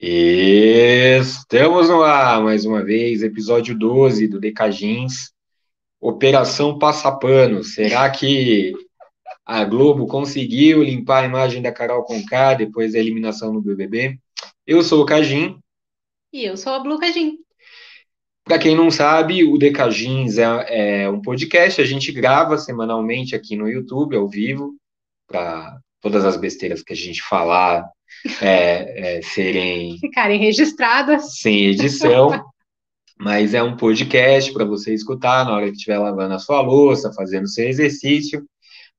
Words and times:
Estamos 0.00 1.88
no 1.88 2.02
ar 2.02 2.40
mais 2.42 2.64
uma 2.64 2.84
vez, 2.84 3.22
episódio 3.22 3.76
12 3.76 4.28
do 4.28 4.38
Decagins, 4.38 5.32
Operação 6.00 6.78
Passapano. 6.78 7.64
Será 7.64 8.08
que 8.08 8.72
a 9.44 9.64
Globo 9.64 10.06
conseguiu 10.06 10.82
limpar 10.82 11.24
a 11.24 11.26
imagem 11.26 11.60
da 11.60 11.72
Carol 11.72 12.04
Conká 12.04 12.54
depois 12.54 12.92
da 12.92 12.98
eliminação 12.98 13.52
no 13.52 13.60
BBB? 13.60 14.18
Eu 14.66 14.82
sou 14.82 15.02
o 15.02 15.06
Cagin. 15.06 15.58
E 16.32 16.44
eu 16.44 16.56
sou 16.56 16.74
a 16.74 16.78
Blue 16.78 16.98
Cagin. 16.98 17.38
Para 18.44 18.58
quem 18.58 18.76
não 18.76 18.90
sabe, 18.90 19.42
o 19.42 19.58
Decagins 19.58 20.38
é, 20.38 21.02
é 21.02 21.10
um 21.10 21.20
podcast, 21.20 21.80
a 21.80 21.84
gente 21.84 22.12
grava 22.12 22.56
semanalmente 22.56 23.34
aqui 23.34 23.56
no 23.56 23.68
YouTube, 23.68 24.16
ao 24.16 24.28
vivo, 24.28 24.76
para 25.26 25.80
todas 26.00 26.24
as 26.24 26.36
besteiras 26.36 26.82
que 26.82 26.92
a 26.92 26.96
gente 26.96 27.22
falar 27.22 27.84
é, 28.40 29.18
é, 29.18 29.22
serem. 29.22 29.98
Ficarem 29.98 30.40
registradas. 30.40 31.38
Sem 31.38 31.66
edição. 31.66 32.44
mas 33.18 33.52
é 33.52 33.62
um 33.62 33.76
podcast 33.76 34.52
para 34.52 34.64
você 34.64 34.94
escutar 34.94 35.44
na 35.44 35.54
hora 35.54 35.66
que 35.66 35.76
estiver 35.76 35.98
lavando 35.98 36.34
a 36.34 36.38
sua 36.38 36.60
louça, 36.60 37.12
fazendo 37.12 37.48
seu 37.48 37.68
exercício. 37.68 38.44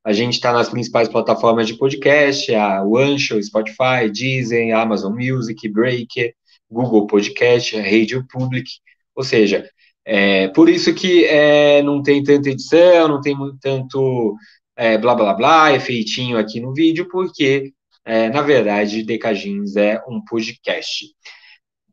A 0.03 0.13
gente 0.13 0.33
está 0.33 0.51
nas 0.51 0.69
principais 0.69 1.07
plataformas 1.07 1.67
de 1.67 1.77
podcast, 1.77 2.53
a 2.53 2.81
Anchor, 2.81 3.41
Spotify, 3.41 4.09
Deezer, 4.11 4.75
Amazon 4.75 5.13
Music, 5.13 5.67
Breaker, 5.69 6.33
Google 6.69 7.07
Podcast, 7.07 7.75
Radio 7.77 8.25
Public, 8.31 8.69
ou 9.15 9.23
seja, 9.23 9.69
é, 10.05 10.47
por 10.49 10.69
isso 10.69 10.93
que 10.93 11.25
é, 11.25 11.81
não 11.83 12.01
tem 12.01 12.23
tanta 12.23 12.49
edição, 12.49 13.07
não 13.07 13.21
tem 13.21 13.35
muito, 13.35 13.57
tanto 13.59 14.35
é, 14.75 14.97
blá 14.97 15.13
blá 15.13 15.33
blá, 15.33 15.73
efeitinho 15.73 16.37
aqui 16.37 16.59
no 16.59 16.73
vídeo, 16.73 17.07
porque 17.09 17.73
é, 18.05 18.29
na 18.29 18.41
verdade, 18.41 19.03
Decagins 19.03 19.75
é 19.75 20.01
um 20.07 20.23
podcast. 20.23 21.05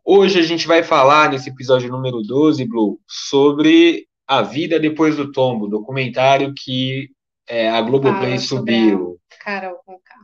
Hoje 0.05 0.39
a 0.39 0.43
gente 0.43 0.67
vai 0.67 0.83
falar, 0.83 1.31
nesse 1.31 1.51
episódio 1.51 1.91
número 1.91 2.23
12, 2.23 2.65
Blue, 2.65 3.01
sobre 3.09 4.07
a 4.27 4.43
vida 4.43 4.79
depois 4.79 5.17
do 5.17 5.33
tombo, 5.33 5.69
documentário 5.69 6.53
que 6.57 7.09
é, 7.49 7.69
a 7.69 7.81
Globoplay 7.81 8.39
subiu. 8.39 9.19
Carol 9.43 9.77
Conká. 9.85 10.15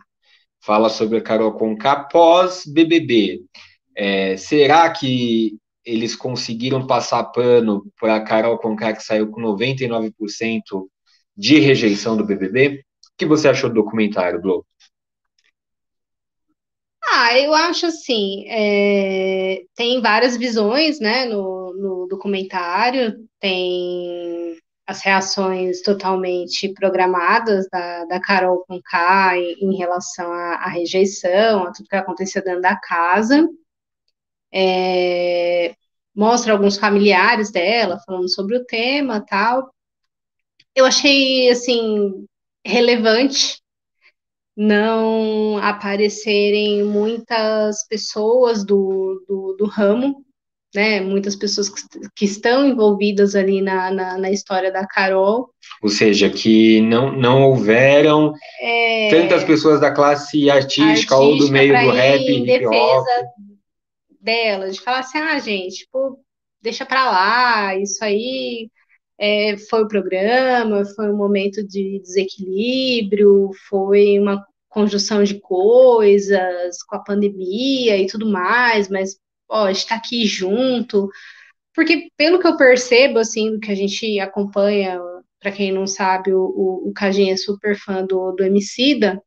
Fala 0.61 0.89
sobre 0.89 1.19
a 1.19 1.21
Carol 1.21 1.53
Conká 1.53 2.05
pós-BBB. 2.05 3.43
É, 3.97 4.37
será 4.37 4.89
que 4.91 5.57
eles 5.85 6.15
conseguiram 6.15 6.87
passar 6.87 7.25
pano 7.25 7.85
para 8.01 8.17
a 8.17 8.25
Carol 8.25 8.59
Conká, 8.59 8.93
que 8.93 9.03
saiu 9.03 9.31
com 9.31 9.41
99% 9.41 10.13
de 11.37 11.59
rejeição 11.59 12.17
do 12.17 12.25
BBB? 12.25 12.79
O 12.79 13.17
que 13.19 13.27
você 13.27 13.49
achou 13.49 13.69
do 13.69 13.77
documentário, 13.77 14.41
Blue? 14.41 14.65
Ah, 17.15 17.39
eu 17.39 17.53
acho 17.55 17.85
assim, 17.87 18.47
é, 18.49 19.65
tem 19.75 20.01
várias 20.01 20.35
visões, 20.35 20.99
né, 20.99 21.27
no, 21.27 21.75
no 21.75 22.07
documentário, 22.09 23.29
tem 23.39 24.57
as 24.87 25.03
reações 25.03 25.83
totalmente 25.83 26.73
programadas 26.73 27.67
da, 27.71 28.07
da 28.07 28.19
Carol 28.19 28.65
com 28.67 28.81
K 28.83 29.37
em, 29.37 29.59
em 29.61 29.77
relação 29.77 30.33
à, 30.33 30.55
à, 30.55 30.69
rejeição, 30.69 31.65
a 31.65 31.73
tudo 31.73 31.89
que 31.89 31.97
aconteceu 31.97 32.43
dentro 32.43 32.63
da 32.63 32.77
casa. 32.77 33.47
É, 34.51 35.75
mostra 36.17 36.55
alguns 36.55 36.79
familiares 36.79 37.51
dela 37.53 38.01
falando 38.07 38.29
sobre 38.31 38.57
o 38.57 38.65
tema 38.65 39.21
tal. 39.21 39.71
Eu 40.75 40.87
achei, 40.87 41.51
assim, 41.51 42.27
relevante 42.65 43.62
não 44.57 45.59
aparecerem 45.59 46.83
muitas 46.85 47.87
pessoas 47.89 48.65
do, 48.65 49.25
do, 49.27 49.57
do 49.59 49.67
ramo, 49.67 50.25
né? 50.75 51.01
Muitas 51.01 51.37
pessoas 51.37 51.69
que, 51.69 51.83
que 52.15 52.25
estão 52.25 52.67
envolvidas 52.67 53.35
ali 53.35 53.61
na, 53.61 53.91
na, 53.91 54.19
na, 54.19 54.31
história 54.31 54.73
da 54.73 54.87
Carol. 54.87 55.51
Ou 55.83 55.89
seja, 55.89 56.31
que 56.31 56.81
não, 56.83 57.13
não 57.13 57.43
houveram 57.43 58.33
é, 58.61 59.11
tantas 59.11 59.45
pessoas 59.45 59.81
da 59.81 59.91
classe 59.91 60.51
artística, 60.51 60.85
artística 60.85 61.17
ou 61.17 61.39
do 61.39 61.51
meio 61.51 61.73
do 61.73 61.91
rap, 61.91 62.21
em 62.21 62.67
hop. 62.67 63.07
dela, 64.21 64.71
de 64.71 64.81
falar 64.81 65.01
assim, 65.01 65.19
ah, 65.19 65.39
gente, 65.39 65.85
tipo, 65.85 66.19
deixa 66.63 66.87
pra 66.87 67.11
lá, 67.11 67.77
isso 67.77 68.03
aí 68.05 68.71
é, 69.19 69.57
foi 69.57 69.83
o 69.83 69.89
programa, 69.89 70.85
foi 70.85 71.11
um 71.11 71.17
momento 71.17 71.67
de 71.67 72.01
desequilíbrio, 72.01 73.51
foi 73.69 74.19
uma 74.19 74.45
conjunção 74.69 75.23
de 75.23 75.39
coisas 75.39 76.83
com 76.85 76.97
a 76.97 77.03
pandemia 77.05 77.99
e 77.99 78.07
tudo 78.07 78.27
mais, 78.27 78.89
mas 78.89 79.17
ó, 79.49 79.69
está 79.69 79.97
aqui 79.97 80.27
junto. 80.27 81.09
Porque 81.75 82.09
pelo 82.17 82.39
que 82.41 82.47
eu 82.47 82.57
percebo, 82.57 83.19
assim, 83.19 83.59
que 83.61 83.71
a 83.71 83.75
gente 83.75 84.19
acompanha, 84.21 85.01
para 85.41 85.53
quem 85.53 85.73
não 85.73 85.87
sabe, 85.87 86.33
o, 86.33 86.41
o, 86.41 86.91
o 86.91 86.93
é 87.31 87.37
super 87.37 87.77
fã 87.77 88.05
do, 88.05 88.33
do 88.33 88.45
Emicida, 88.45 89.23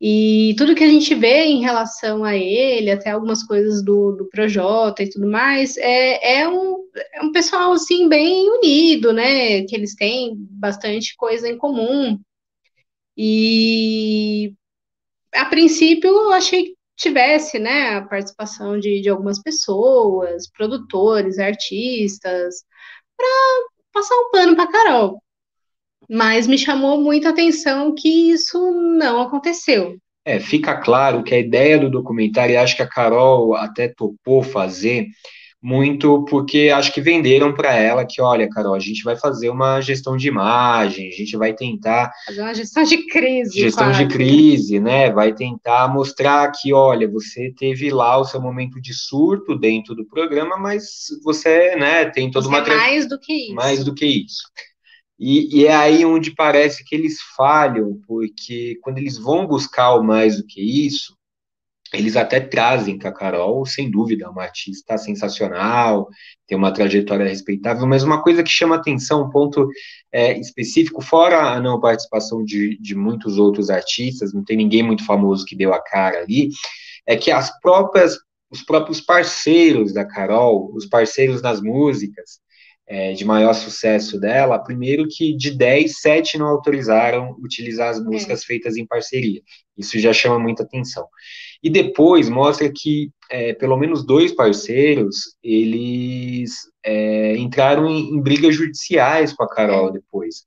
e 0.00 0.54
tudo 0.56 0.74
que 0.74 0.82
a 0.82 0.88
gente 0.88 1.14
vê 1.14 1.44
em 1.44 1.60
relação 1.60 2.24
a 2.24 2.34
ele, 2.34 2.90
até 2.90 3.10
algumas 3.10 3.42
coisas 3.42 3.84
do, 3.84 4.12
do 4.12 4.28
Projota 4.30 5.02
e 5.02 5.10
tudo 5.10 5.28
mais, 5.30 5.76
é, 5.76 6.40
é, 6.40 6.48
um, 6.48 6.84
é 7.14 7.22
um 7.22 7.32
pessoal, 7.32 7.72
assim, 7.72 8.08
bem 8.08 8.48
unido, 8.50 9.12
né? 9.12 9.62
Que 9.66 9.76
eles 9.76 9.94
têm 9.94 10.34
bastante 10.36 11.14
coisa 11.16 11.48
em 11.48 11.58
comum. 11.58 12.18
E 13.16 14.54
a 15.34 15.44
princípio 15.46 16.08
eu 16.10 16.32
achei 16.32 16.66
que 16.66 16.76
tivesse, 16.96 17.58
né, 17.58 17.96
a 17.96 18.02
participação 18.02 18.78
de, 18.78 19.00
de 19.00 19.08
algumas 19.08 19.40
pessoas, 19.42 20.50
produtores, 20.50 21.38
artistas, 21.38 22.64
para 23.16 23.28
passar 23.92 24.14
um 24.16 24.30
pano 24.30 24.56
para 24.56 24.70
Carol. 24.70 25.22
Mas 26.10 26.46
me 26.46 26.58
chamou 26.58 27.00
muita 27.00 27.28
atenção 27.28 27.94
que 27.94 28.32
isso 28.32 28.58
não 28.98 29.22
aconteceu. 29.22 29.96
É, 30.24 30.38
fica 30.40 30.76
claro 30.76 31.22
que 31.22 31.34
a 31.34 31.38
ideia 31.38 31.78
do 31.78 31.88
documentário, 31.88 32.52
e 32.52 32.56
acho 32.56 32.76
que 32.76 32.82
a 32.82 32.88
Carol 32.88 33.54
até 33.54 33.88
topou 33.88 34.42
fazer, 34.42 35.06
muito 35.62 36.24
porque 36.24 36.70
acho 36.74 36.92
que 36.92 37.00
venderam 37.00 37.52
para 37.52 37.74
ela 37.74 38.04
que, 38.04 38.20
olha, 38.20 38.48
Carol, 38.48 38.74
a 38.74 38.78
gente 38.78 39.02
vai 39.02 39.14
fazer 39.14 39.50
uma 39.50 39.80
gestão 39.80 40.16
de 40.16 40.26
imagem, 40.26 41.08
a 41.08 41.12
gente 41.12 41.36
vai 41.36 41.52
tentar. 41.52 42.10
Fazer 42.26 42.40
uma 42.40 42.54
gestão 42.54 42.82
de 42.82 43.06
crise. 43.06 43.60
Gestão 43.60 43.88
quase. 43.88 44.04
de 44.04 44.12
crise, 44.12 44.80
né? 44.80 45.10
Vai 45.10 45.34
tentar 45.34 45.88
mostrar 45.92 46.50
que, 46.50 46.72
olha, 46.72 47.08
você 47.08 47.52
teve 47.56 47.90
lá 47.90 48.18
o 48.18 48.24
seu 48.24 48.40
momento 48.40 48.80
de 48.80 48.94
surto 48.94 49.58
dentro 49.58 49.94
do 49.94 50.06
programa, 50.06 50.56
mas 50.56 50.84
você, 51.22 51.76
né, 51.76 52.06
tem 52.06 52.30
toda 52.30 52.48
você 52.48 52.54
uma. 52.54 52.66
É 52.66 52.76
mais 52.76 53.08
do 53.08 53.18
que 53.18 53.32
isso. 53.32 53.54
Mais 53.54 53.84
do 53.84 53.94
que 53.94 54.06
isso. 54.06 54.42
E, 55.20 55.60
e, 55.60 55.66
é 55.66 55.76
aí 55.76 56.02
onde 56.02 56.34
parece 56.34 56.82
que 56.82 56.94
eles 56.94 57.20
falham, 57.36 58.00
porque 58.06 58.78
quando 58.80 58.96
eles 58.96 59.18
vão 59.18 59.46
buscar 59.46 59.94
o 59.94 60.02
mais 60.02 60.38
do 60.38 60.46
que 60.46 60.62
isso, 60.62 61.14
eles 61.92 62.16
até 62.16 62.40
trazem 62.40 62.98
que 62.98 63.06
a 63.06 63.12
Carol, 63.12 63.66
sem 63.66 63.90
dúvida, 63.90 64.30
uma 64.30 64.44
artista 64.44 64.96
sensacional, 64.96 66.08
tem 66.46 66.56
uma 66.56 66.72
trajetória 66.72 67.28
respeitável, 67.28 67.86
mas 67.86 68.02
uma 68.02 68.22
coisa 68.22 68.42
que 68.42 68.48
chama 68.48 68.76
atenção, 68.76 69.24
um 69.24 69.30
ponto 69.30 69.68
é, 70.10 70.38
específico, 70.38 71.02
fora 71.02 71.50
a 71.50 71.60
não 71.60 71.80
participação 71.80 72.42
de, 72.42 72.78
de 72.80 72.94
muitos 72.94 73.38
outros 73.38 73.68
artistas, 73.68 74.32
não 74.32 74.42
tem 74.42 74.56
ninguém 74.56 74.82
muito 74.82 75.04
famoso 75.04 75.44
que 75.44 75.56
deu 75.56 75.74
a 75.74 75.82
cara 75.82 76.20
ali, 76.20 76.48
é 77.06 77.14
que 77.16 77.30
as 77.30 77.50
próprias, 77.60 78.16
os 78.50 78.62
próprios 78.62 79.00
parceiros 79.02 79.92
da 79.92 80.04
Carol, 80.04 80.72
os 80.74 80.86
parceiros 80.86 81.42
nas 81.42 81.60
músicas, 81.60 82.40
é, 82.90 83.12
de 83.12 83.24
maior 83.24 83.52
sucesso 83.52 84.18
dela, 84.18 84.58
primeiro 84.58 85.06
que 85.08 85.32
de 85.36 85.52
10, 85.52 86.00
7 86.00 86.36
não 86.36 86.48
autorizaram 86.48 87.36
utilizar 87.38 87.88
as 87.88 88.02
músicas 88.04 88.42
é. 88.42 88.44
feitas 88.44 88.76
em 88.76 88.84
parceria. 88.84 89.40
Isso 89.78 89.96
já 90.00 90.12
chama 90.12 90.40
muita 90.40 90.64
atenção. 90.64 91.06
E 91.62 91.70
depois 91.70 92.28
mostra 92.28 92.68
que 92.68 93.12
é, 93.30 93.52
pelo 93.52 93.76
menos 93.76 94.04
dois 94.04 94.32
parceiros, 94.32 95.36
eles 95.40 96.50
é, 96.84 97.36
entraram 97.36 97.88
em, 97.88 98.16
em, 98.16 98.20
brigas 98.20 98.56
judiciais 98.56 99.32
com 99.32 99.44
a 99.44 99.48
Carol 99.48 99.90
é. 99.90 99.92
depois. 99.92 100.44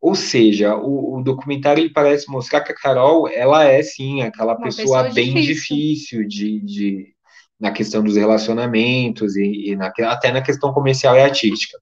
Ou 0.00 0.16
seja, 0.16 0.74
o, 0.74 1.18
o, 1.18 1.22
documentário 1.22 1.80
ele 1.80 1.92
parece 1.92 2.28
mostrar 2.28 2.62
que 2.62 2.72
a 2.72 2.74
Carol, 2.74 3.28
ela 3.28 3.64
é 3.64 3.84
sim 3.84 4.22
aquela 4.22 4.56
pessoa, 4.56 5.04
pessoa, 5.04 5.14
bem 5.14 5.34
difícil, 5.34 6.26
difícil 6.26 6.26
de, 6.26 6.60
de 6.60 7.14
na 7.60 7.72
questão 7.72 8.02
dos 8.02 8.16
relacionamentos 8.16 9.36
e, 9.36 9.70
e 9.70 9.76
na, 9.76 9.92
até 10.10 10.30
na 10.30 10.42
questão 10.42 10.72
comercial 10.72 11.16
e 11.16 11.20
artística. 11.20 11.78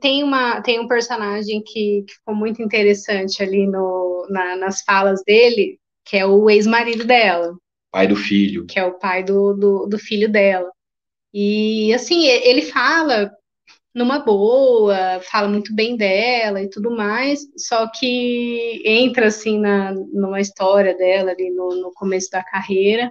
Tem, 0.00 0.24
uma, 0.24 0.62
tem 0.62 0.80
um 0.80 0.88
personagem 0.88 1.62
que, 1.62 2.04
que 2.06 2.14
ficou 2.14 2.34
muito 2.34 2.62
interessante 2.62 3.42
ali 3.42 3.66
no, 3.66 4.26
na, 4.30 4.56
nas 4.56 4.82
falas 4.82 5.22
dele, 5.24 5.78
que 6.04 6.16
é 6.16 6.24
o 6.24 6.48
ex-marido 6.48 7.04
dela. 7.04 7.54
Pai 7.92 8.06
do 8.06 8.16
filho. 8.16 8.64
Que 8.66 8.78
é 8.78 8.84
o 8.84 8.98
pai 8.98 9.22
do, 9.22 9.52
do, 9.52 9.86
do 9.86 9.98
filho 9.98 10.30
dela. 10.30 10.70
E, 11.32 11.92
assim, 11.92 12.26
ele 12.26 12.62
fala 12.62 13.30
numa 13.94 14.20
boa, 14.20 15.20
fala 15.22 15.48
muito 15.48 15.74
bem 15.74 15.96
dela 15.96 16.62
e 16.62 16.70
tudo 16.70 16.90
mais, 16.90 17.40
só 17.56 17.86
que 17.88 18.80
entra, 18.84 19.26
assim, 19.26 19.58
na, 19.58 19.92
numa 19.92 20.40
história 20.40 20.96
dela 20.96 21.32
ali 21.32 21.50
no, 21.50 21.70
no 21.80 21.92
começo 21.92 22.30
da 22.30 22.42
carreira, 22.42 23.10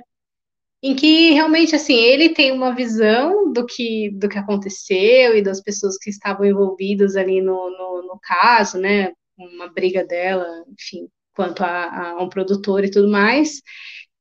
em 0.87 0.95
que 0.95 1.31
realmente 1.33 1.75
assim 1.75 1.95
ele 1.95 2.29
tem 2.29 2.51
uma 2.51 2.73
visão 2.73 3.51
do 3.51 3.65
que 3.65 4.09
do 4.11 4.29
que 4.29 4.37
aconteceu 4.37 5.35
e 5.35 5.41
das 5.41 5.61
pessoas 5.61 5.97
que 5.97 6.09
estavam 6.09 6.45
envolvidas 6.45 7.15
ali 7.17 7.41
no, 7.41 7.69
no, 7.69 8.03
no 8.07 8.19
caso, 8.21 8.77
né? 8.79 9.11
Uma 9.37 9.67
briga 9.67 10.05
dela, 10.05 10.45
enfim, 10.69 11.09
quanto 11.35 11.61
a, 11.63 12.11
a, 12.11 12.23
um 12.23 12.29
produtor 12.29 12.85
e 12.85 12.91
tudo 12.91 13.09
mais. 13.09 13.61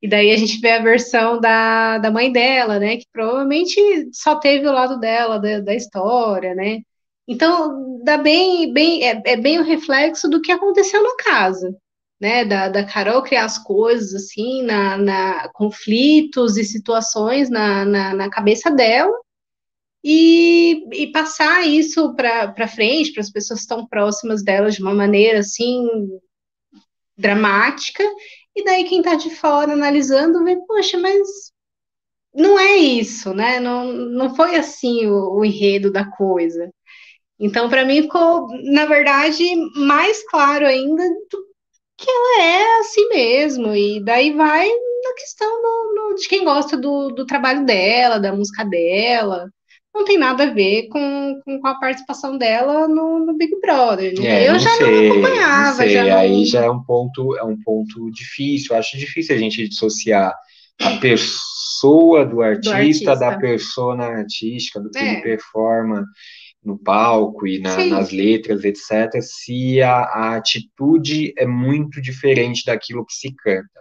E 0.03 0.09
daí 0.09 0.31
a 0.33 0.37
gente 0.37 0.61
vê 0.61 0.73
a 0.73 0.83
versão 0.83 1.41
da, 1.41 1.99
da 1.99 2.11
mãe 2.11 2.33
dela, 2.33 2.79
né? 2.81 2.97
Que 2.97 3.07
provavelmente 3.13 3.81
só 4.13 4.37
teve 4.37 4.67
o 4.69 4.73
lado 4.73 4.99
dela 4.99 5.39
da, 5.39 5.61
da 5.61 5.75
história, 5.75 6.55
né? 6.55 6.81
Então 7.29 8.03
dá 8.05 8.17
bem, 8.19 8.73
bem 8.73 9.05
é, 9.05 9.23
é 9.27 9.37
bem 9.37 9.59
o 9.61 9.65
reflexo 9.65 10.29
do 10.29 10.41
que 10.43 10.53
aconteceu 10.53 11.03
no 11.03 11.17
caso 11.17 11.77
né, 12.21 12.45
da, 12.45 12.69
da 12.69 12.85
Carol 12.85 13.23
criar 13.23 13.45
as 13.45 13.59
coisas 13.59 14.15
assim, 14.15 14.63
na, 14.63 14.97
na 14.97 15.49
conflitos 15.53 16.57
e 16.57 16.65
situações 16.65 17.51
na, 17.51 17.85
na, 17.85 18.15
na 18.15 18.31
cabeça 18.31 18.71
dela 18.71 19.15
e, 20.03 20.87
e 20.93 21.13
passar 21.13 21.67
isso 21.67 22.15
para 22.15 22.69
frente, 22.69 23.13
para 23.13 23.23
as 23.23 23.31
pessoas 23.31 23.61
que 23.61 23.65
estão 23.65 23.87
próximas 23.87 24.43
dela 24.43 24.71
de 24.71 24.81
uma 24.81 24.95
maneira 24.95 25.41
assim 25.41 25.87
dramática, 27.19 28.05
e 28.55 28.65
daí 28.65 28.85
quem 28.85 28.99
está 28.99 29.15
de 29.15 29.31
fora 29.31 29.73
analisando 29.73 30.45
vê, 30.45 30.57
poxa, 30.67 30.99
mas 30.99 31.27
não 32.35 32.59
é 32.59 32.77
isso, 32.77 33.35
né? 33.35 33.59
Não, 33.59 33.93
não 33.93 34.35
foi 34.35 34.57
assim 34.57 35.07
o, 35.07 35.39
o 35.39 35.45
enredo 35.45 35.91
da 35.91 36.09
coisa. 36.11 36.71
Então, 37.39 37.69
para 37.69 37.85
mim, 37.85 38.03
ficou, 38.03 38.47
na 38.73 38.87
verdade, 38.87 39.45
mais 39.77 40.23
claro 40.29 40.67
ainda 40.67 41.03
do 41.31 41.47
que 41.97 42.11
ela 42.11 42.43
é 42.43 42.79
assim 42.81 43.09
mesmo, 43.09 43.75
e 43.75 44.01
daí 44.05 44.33
vai 44.33 44.69
na 44.69 45.15
questão 45.15 45.63
no, 45.63 46.15
de 46.15 46.29
quem 46.29 46.45
gosta 46.45 46.77
do, 46.77 47.11
do 47.11 47.25
trabalho 47.25 47.65
dela, 47.65 48.19
da 48.19 48.33
música 48.33 48.65
dela. 48.65 49.51
Não 49.95 50.05
tem 50.05 50.19
nada 50.19 50.45
a 50.45 50.53
ver 50.53 50.89
com, 50.89 51.41
com 51.43 51.67
a 51.67 51.75
participação 51.81 52.37
dela 52.37 52.87
no, 52.87 53.25
no 53.25 53.35
Big 53.35 53.59
Brother. 53.61 54.13
Né? 54.21 54.45
É, 54.45 54.51
eu 54.51 54.59
já 54.59 54.71
sei, 54.77 55.09
não 55.09 55.13
acompanhava. 55.13 55.69
Não 55.69 55.77
sei. 55.77 55.91
Já 55.91 56.05
não... 56.05 56.17
Aí 56.19 56.45
já 56.45 56.65
é 56.65 56.71
um 56.71 56.83
ponto, 56.83 57.37
é 57.39 57.43
um 57.43 57.57
ponto 57.63 58.11
difícil. 58.11 58.75
Eu 58.75 58.79
acho 58.79 58.99
difícil 58.99 59.35
a 59.35 59.39
gente 59.39 59.67
dissociar 59.67 60.35
a 60.83 60.91
pessoa 61.01 62.27
do 62.27 62.43
artista, 62.43 62.71
do 62.71 62.77
artista. 62.77 63.17
da 63.17 63.39
persona 63.39 64.05
artística, 64.05 64.81
do 64.81 64.91
que 64.91 64.99
é. 64.99 65.13
ele 65.13 65.23
performa 65.23 66.05
no 66.67 66.77
palco 66.77 67.47
e 67.47 67.61
na, 67.61 67.85
nas 67.87 68.11
letras, 68.11 68.65
etc., 68.65 69.23
se 69.23 69.81
a, 69.81 70.01
a, 70.01 70.37
atitude 70.37 71.33
é 71.39 71.47
muito 71.47 72.03
diferente 72.03 72.65
daquilo 72.67 73.07
que 73.07 73.15
se 73.15 73.33
canta. 73.33 73.81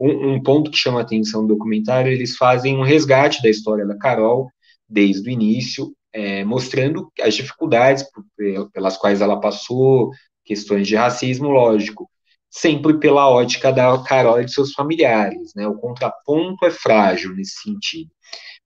Um, 0.00 0.32
um, 0.32 0.42
ponto 0.42 0.70
que 0.70 0.78
chama 0.78 1.00
a 1.00 1.02
atenção 1.02 1.42
no 1.42 1.48
documentário, 1.48 2.10
eles 2.10 2.36
fazem 2.36 2.76
um 2.76 2.82
resgate 2.82 3.42
da 3.42 3.50
história 3.50 3.86
da 3.86 3.96
Carol 3.96 4.50
desde 4.88 5.28
o 5.28 5.32
início, 5.32 5.94
é, 6.12 6.44
mostrando 6.44 7.12
as 7.20 7.34
dificuldades 7.34 8.04
pelas 8.72 8.96
quais 8.96 9.20
ela 9.20 9.38
passou, 9.38 10.10
questões 10.44 10.88
de 10.88 10.96
racismo, 10.96 11.50
lógico, 11.50 12.08
sempre 12.48 12.98
pela 12.98 13.28
ótica 13.28 13.70
da 13.70 14.02
Carol 14.02 14.40
e 14.40 14.44
de 14.44 14.52
seus 14.52 14.72
familiares, 14.72 15.52
né? 15.54 15.66
O 15.66 15.74
contraponto 15.74 16.64
é 16.64 16.70
frágil 16.70 17.34
nesse 17.34 17.60
sentido 17.62 18.13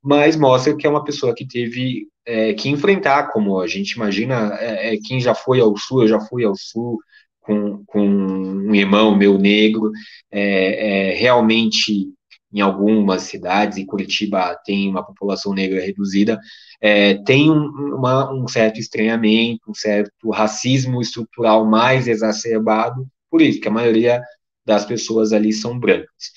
mas 0.09 0.37
mostra 0.37 0.75
que 0.75 0.87
é 0.87 0.91
uma 0.91 1.05
pessoa 1.05 1.35
que 1.35 1.47
teve 1.47 2.09
é, 2.25 2.55
que 2.55 2.71
enfrentar, 2.71 3.31
como 3.31 3.61
a 3.61 3.67
gente 3.67 3.91
imagina, 3.91 4.57
é, 4.59 4.95
é, 4.95 4.97
quem 4.97 5.21
já 5.21 5.35
foi 5.35 5.61
ao 5.61 5.77
sul, 5.77 6.01
eu 6.01 6.09
já 6.09 6.19
fui 6.19 6.47
ao 6.47 6.55
sul 6.57 6.99
com, 7.43 7.85
com 7.85 8.01
um 8.01 8.75
irmão 8.75 9.15
meu 9.15 9.37
negro, 9.37 9.93
é, 10.33 11.11
é, 11.11 11.15
realmente 11.15 12.09
em 12.51 12.63
algumas 12.63 13.25
cidades, 13.25 13.77
e 13.77 13.85
Curitiba 13.85 14.59
tem 14.65 14.89
uma 14.89 15.05
população 15.05 15.53
negra 15.53 15.79
reduzida, 15.79 16.41
é, 16.81 17.13
tem 17.25 17.51
um, 17.51 17.67
uma, 17.95 18.33
um 18.33 18.49
certo 18.49 18.81
estranhamento, 18.81 19.71
um 19.71 19.75
certo 19.75 20.31
racismo 20.31 21.03
estrutural 21.03 21.67
mais 21.67 22.09
exacerbado, 22.09 23.07
por 23.31 23.43
isso 23.43 23.61
que 23.61 23.69
a 23.69 23.71
maioria 23.71 24.23
das 24.65 24.87
pessoas 24.87 25.35
ali 25.35 25.53
são 25.53 25.79
brancas. 25.79 26.33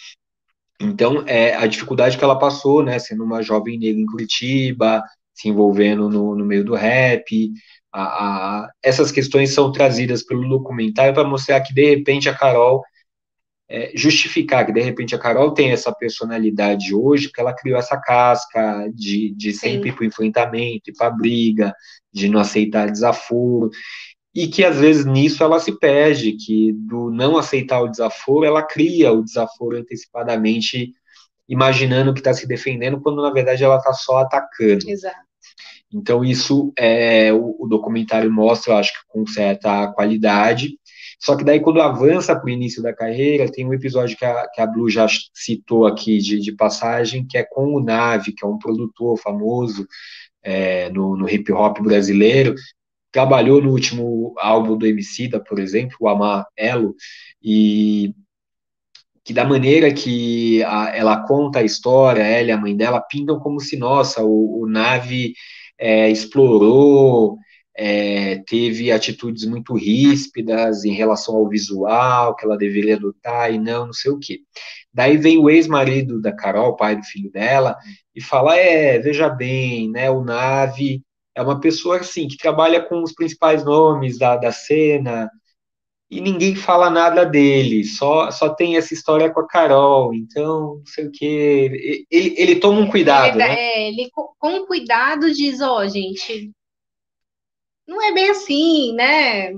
Então, 0.82 1.24
é, 1.28 1.56
a 1.56 1.68
dificuldade 1.68 2.18
que 2.18 2.24
ela 2.24 2.38
passou, 2.38 2.84
né, 2.84 2.98
sendo 2.98 3.24
uma 3.24 3.42
jovem 3.42 3.78
negra 3.78 4.02
em 4.02 4.06
Curitiba, 4.06 5.04
se 5.34 5.48
envolvendo 5.48 6.10
no, 6.10 6.36
no 6.36 6.46
meio 6.46 6.64
do 6.64 6.76
rap, 6.76 7.52
a, 7.92 8.02
a, 8.02 8.72
essas 8.82 9.12
questões 9.12 9.54
são 9.54 9.72
trazidas 9.72 10.24
pelo 10.24 10.48
documentário 10.48 11.14
para 11.14 11.28
mostrar 11.28 11.62
que, 11.62 11.74
de 11.74 11.96
repente, 11.96 12.30
a 12.30 12.34
Carol, 12.34 12.84
é, 13.70 13.92
justificar 13.96 14.66
que, 14.66 14.74
de 14.74 14.82
repente, 14.82 15.16
a 15.16 15.20
Carol 15.20 15.54
tem 15.54 15.72
essa 15.72 15.94
personalidade 15.94 16.94
hoje, 16.94 17.28
porque 17.28 17.42
ela 17.42 17.56
criou 17.56 17.78
essa 17.78 17.98
casca 17.98 18.90
de, 18.94 19.34
de 19.36 19.54
sempre 19.54 19.90
ir 19.90 19.94
para 19.94 20.04
o 20.04 20.08
enfrentamento, 20.08 20.90
ir 20.90 20.94
para 20.94 21.08
a 21.08 21.12
briga, 21.12 21.74
de 22.12 22.28
não 22.28 22.40
aceitar 22.40 22.92
desaforo, 22.92 23.70
e 24.34 24.48
que 24.48 24.64
às 24.64 24.80
vezes 24.80 25.06
nisso 25.06 25.44
ela 25.44 25.60
se 25.60 25.78
perde, 25.78 26.34
que 26.34 26.72
do 26.74 27.12
não 27.12 27.38
aceitar 27.38 27.82
o 27.82 27.90
desaforo, 27.90 28.46
ela 28.46 28.64
cria 28.64 29.12
o 29.12 29.24
desaforo 29.24 29.78
antecipadamente, 29.78 30.94
imaginando 31.48 32.14
que 32.14 32.22
está 32.22 32.34
se 32.34 32.48
defendendo, 32.48 33.02
quando 33.02 33.22
na 33.22 33.32
verdade 33.32 33.64
ela 33.64 33.78
está 33.78 33.92
só 33.94 34.20
atacando. 34.20 34.90
Exato. 34.90 35.18
Então 35.94 36.24
isso 36.24 36.72
é 36.78 37.34
o, 37.34 37.58
o 37.60 37.68
documentário 37.68 38.32
mostra, 38.32 38.74
eu 38.74 38.78
acho 38.78 38.94
que 38.94 39.08
com 39.10 39.28
certa 39.28 39.92
qualidade. 39.92 40.78
Só 41.20 41.36
que 41.36 41.44
daí 41.44 41.60
quando 41.60 41.82
avança 41.82 42.34
para 42.34 42.46
o 42.46 42.50
início 42.50 42.82
da 42.82 42.94
carreira, 42.94 43.52
tem 43.52 43.68
um 43.68 43.74
episódio 43.74 44.18
que 44.18 44.26
a, 44.26 44.48
que 44.48 44.62
a 44.62 44.66
Blue 44.66 44.90
já 44.90 45.06
citou 45.34 45.86
aqui 45.86 46.18
de, 46.20 46.40
de 46.40 46.52
passagem, 46.54 47.28
que 47.28 47.38
é 47.38 47.44
com 47.44 47.76
o 47.76 47.84
Nave, 47.84 48.32
que 48.32 48.46
é 48.46 48.48
um 48.48 48.58
produtor 48.58 49.20
famoso 49.20 49.86
é, 50.42 50.90
no, 50.90 51.16
no 51.18 51.30
hip 51.30 51.52
hop 51.52 51.80
brasileiro, 51.80 52.56
trabalhou 53.12 53.62
no 53.62 53.72
último 53.72 54.34
álbum 54.40 54.78
do 54.78 54.88
Emicida, 54.88 55.40
por 55.40 55.60
exemplo, 55.60 55.98
o 56.00 56.08
Amar 56.08 56.46
Elo, 56.56 56.96
e 57.42 58.14
que 59.24 59.34
da 59.34 59.46
maneira 59.46 59.94
que 59.94 60.64
a, 60.64 60.96
ela 60.96 61.28
conta 61.28 61.60
a 61.60 61.64
história, 61.64 62.24
ela 62.24 62.50
e 62.50 62.52
a 62.52 62.58
mãe 62.58 62.76
dela 62.76 63.02
pintam 63.02 63.40
como 63.40 63.60
se, 63.60 63.78
nossa, 63.78 64.24
o, 64.24 64.62
o 64.62 64.68
Nave 64.68 65.34
é, 65.78 66.10
explorou, 66.10 67.38
é, 67.76 68.42
teve 68.48 68.92
atitudes 68.92 69.46
muito 69.46 69.76
ríspidas 69.76 70.86
em 70.86 70.94
relação 70.94 71.36
ao 71.36 71.48
visual, 71.48 72.36
que 72.36 72.46
ela 72.46 72.58
deveria 72.58 72.96
adotar 72.96 73.54
e 73.54 73.60
não, 73.60 73.88
não 73.88 73.94
sei 73.94 74.12
o 74.12 74.20
quê. 74.20 74.40
Daí 74.94 75.18
vem 75.18 75.38
o 75.38 75.50
ex-marido 75.50 76.20
da 76.22 76.34
Carol, 76.36 76.76
pai 76.76 76.96
do 76.96 77.04
filho 77.04 77.32
dela, 77.32 77.78
e 78.16 78.22
fala, 78.22 78.58
é, 78.58 79.00
veja 79.00 79.30
bem, 79.30 79.90
né, 79.90 80.10
o 80.10 80.24
Nave 80.24 81.02
é 81.36 81.42
uma 81.42 81.60
pessoa 81.60 81.98
assim 81.98 82.28
que 82.28 82.38
trabalha 82.38 82.82
com 82.82 83.02
os 83.02 83.14
principais 83.14 83.64
nomes 83.64 84.18
da, 84.18 84.36
da 84.36 84.52
cena 84.52 85.30
e 86.12 86.20
ninguém 86.20 86.58
fala 86.58 86.90
nada 86.90 87.26
dele, 87.26 87.86
só, 87.86 88.30
só 88.32 88.50
tem 88.54 88.76
essa 88.76 88.94
história 88.94 89.32
com 89.32 89.40
a 89.40 89.48
Carol, 89.48 90.14
então 90.14 90.76
não 90.76 90.86
sei 90.86 91.06
o 91.08 91.12
que. 91.12 92.06
Ele, 92.12 92.36
ele 92.38 92.56
toma 92.58 92.82
um 92.82 92.90
cuidado. 92.90 93.30
Ele, 93.30 93.38
né? 93.38 93.56
é, 93.58 93.88
ele 93.88 94.10
com 94.38 94.66
cuidado 94.66 95.32
diz, 95.32 95.62
ó, 95.62 95.78
oh, 95.78 95.88
gente, 95.88 96.52
não 97.88 98.02
é 98.02 98.12
bem 98.12 98.30
assim, 98.30 98.94
né? 98.94 99.54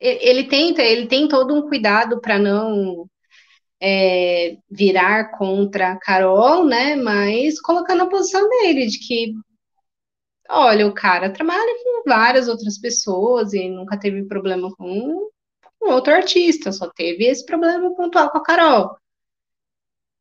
Ele 0.00 0.44
tenta, 0.44 0.80
ele 0.80 1.08
tem 1.08 1.26
todo 1.26 1.52
um 1.52 1.68
cuidado 1.68 2.20
para 2.20 2.38
não 2.38 3.08
é, 3.82 4.56
virar 4.70 5.36
contra 5.36 5.90
a 5.90 5.98
Carol, 5.98 6.64
né? 6.64 6.94
Mas 6.94 7.60
colocando 7.60 8.04
a 8.04 8.08
posição 8.08 8.48
dele, 8.48 8.86
de 8.86 8.98
que 9.00 9.34
Olha, 10.50 10.86
o 10.86 10.94
cara 10.94 11.30
trabalha 11.30 11.74
com 11.82 12.02
várias 12.08 12.48
outras 12.48 12.78
pessoas 12.78 13.52
e 13.52 13.68
nunca 13.68 13.98
teve 13.98 14.24
problema 14.24 14.74
com, 14.76 15.28
com 15.78 15.92
outro 15.92 16.14
artista, 16.14 16.72
só 16.72 16.88
teve 16.88 17.24
esse 17.26 17.44
problema 17.44 17.94
pontual 17.94 18.30
com 18.30 18.38
a 18.38 18.42
Carol. 18.42 18.96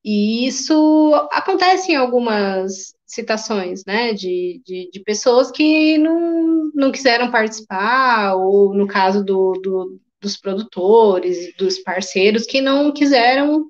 E 0.03 0.47
isso 0.47 1.13
acontece 1.31 1.91
em 1.91 1.95
algumas 1.95 2.95
citações, 3.05 3.83
né, 3.85 4.13
de, 4.13 4.61
de, 4.65 4.89
de, 4.91 4.99
pessoas 5.01 5.49
que 5.51 5.97
não, 5.97 6.71
não 6.73 6.91
quiseram 6.91 7.31
participar, 7.31 8.35
ou 8.35 8.73
no 8.73 8.87
caso 8.87 9.23
do, 9.23 9.53
do, 9.53 9.99
dos 10.21 10.37
produtores, 10.37 11.55
dos 11.57 11.79
parceiros, 11.79 12.45
que 12.45 12.61
não 12.61 12.91
quiseram 12.91 13.69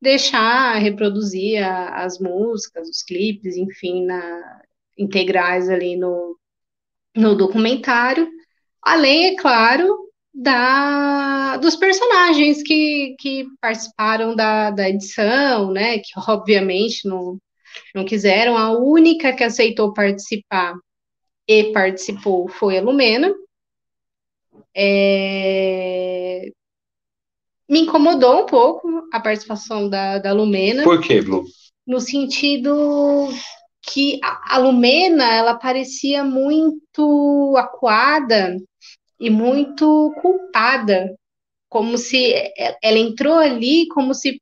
deixar 0.00 0.76
reproduzir 0.78 1.62
a, 1.62 2.04
as 2.04 2.18
músicas, 2.18 2.88
os 2.88 3.02
clipes, 3.02 3.56
enfim, 3.56 4.04
na, 4.04 4.62
integrais 4.96 5.68
ali 5.68 5.96
no, 5.96 6.38
no 7.16 7.34
documentário, 7.34 8.28
além, 8.82 9.26
é 9.26 9.36
claro, 9.36 9.88
da, 10.32 11.56
dos 11.58 11.76
personagens 11.76 12.62
que, 12.62 13.14
que 13.18 13.46
participaram 13.60 14.34
da, 14.34 14.70
da 14.70 14.88
edição, 14.88 15.70
né, 15.72 15.98
que 15.98 16.10
obviamente 16.28 17.08
não, 17.08 17.38
não 17.94 18.04
quiseram, 18.04 18.56
a 18.56 18.70
única 18.70 19.32
que 19.32 19.44
aceitou 19.44 19.92
participar 19.92 20.74
e 21.46 21.72
participou 21.72 22.48
foi 22.48 22.78
a 22.78 22.82
Lumena. 22.82 23.32
É... 24.74 26.50
Me 27.68 27.80
incomodou 27.80 28.42
um 28.42 28.46
pouco 28.46 29.08
a 29.12 29.20
participação 29.20 29.88
da, 29.88 30.18
da 30.18 30.32
Lumena. 30.32 30.82
Por 30.84 31.00
quê, 31.00 31.20
Blue? 31.20 31.44
no 31.86 32.00
sentido 32.00 33.28
que 33.86 34.18
a 34.22 34.58
Lumena 34.58 35.32
ela 35.34 35.54
parecia 35.54 36.24
muito 36.24 37.54
acuada 37.56 38.56
e 39.20 39.30
muito 39.30 40.12
culpada, 40.20 41.14
como 41.68 41.98
se 41.98 42.34
ela 42.82 42.98
entrou 42.98 43.34
ali 43.38 43.86
como 43.88 44.14
se 44.14 44.40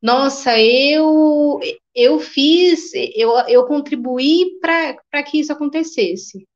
nossa, 0.00 0.58
eu 0.60 1.58
eu 1.94 2.20
fiz, 2.20 2.92
eu, 2.94 3.32
eu 3.48 3.66
contribuí 3.66 4.58
para 4.60 5.22
que 5.24 5.40
isso 5.40 5.52
acontecesse. 5.52 6.46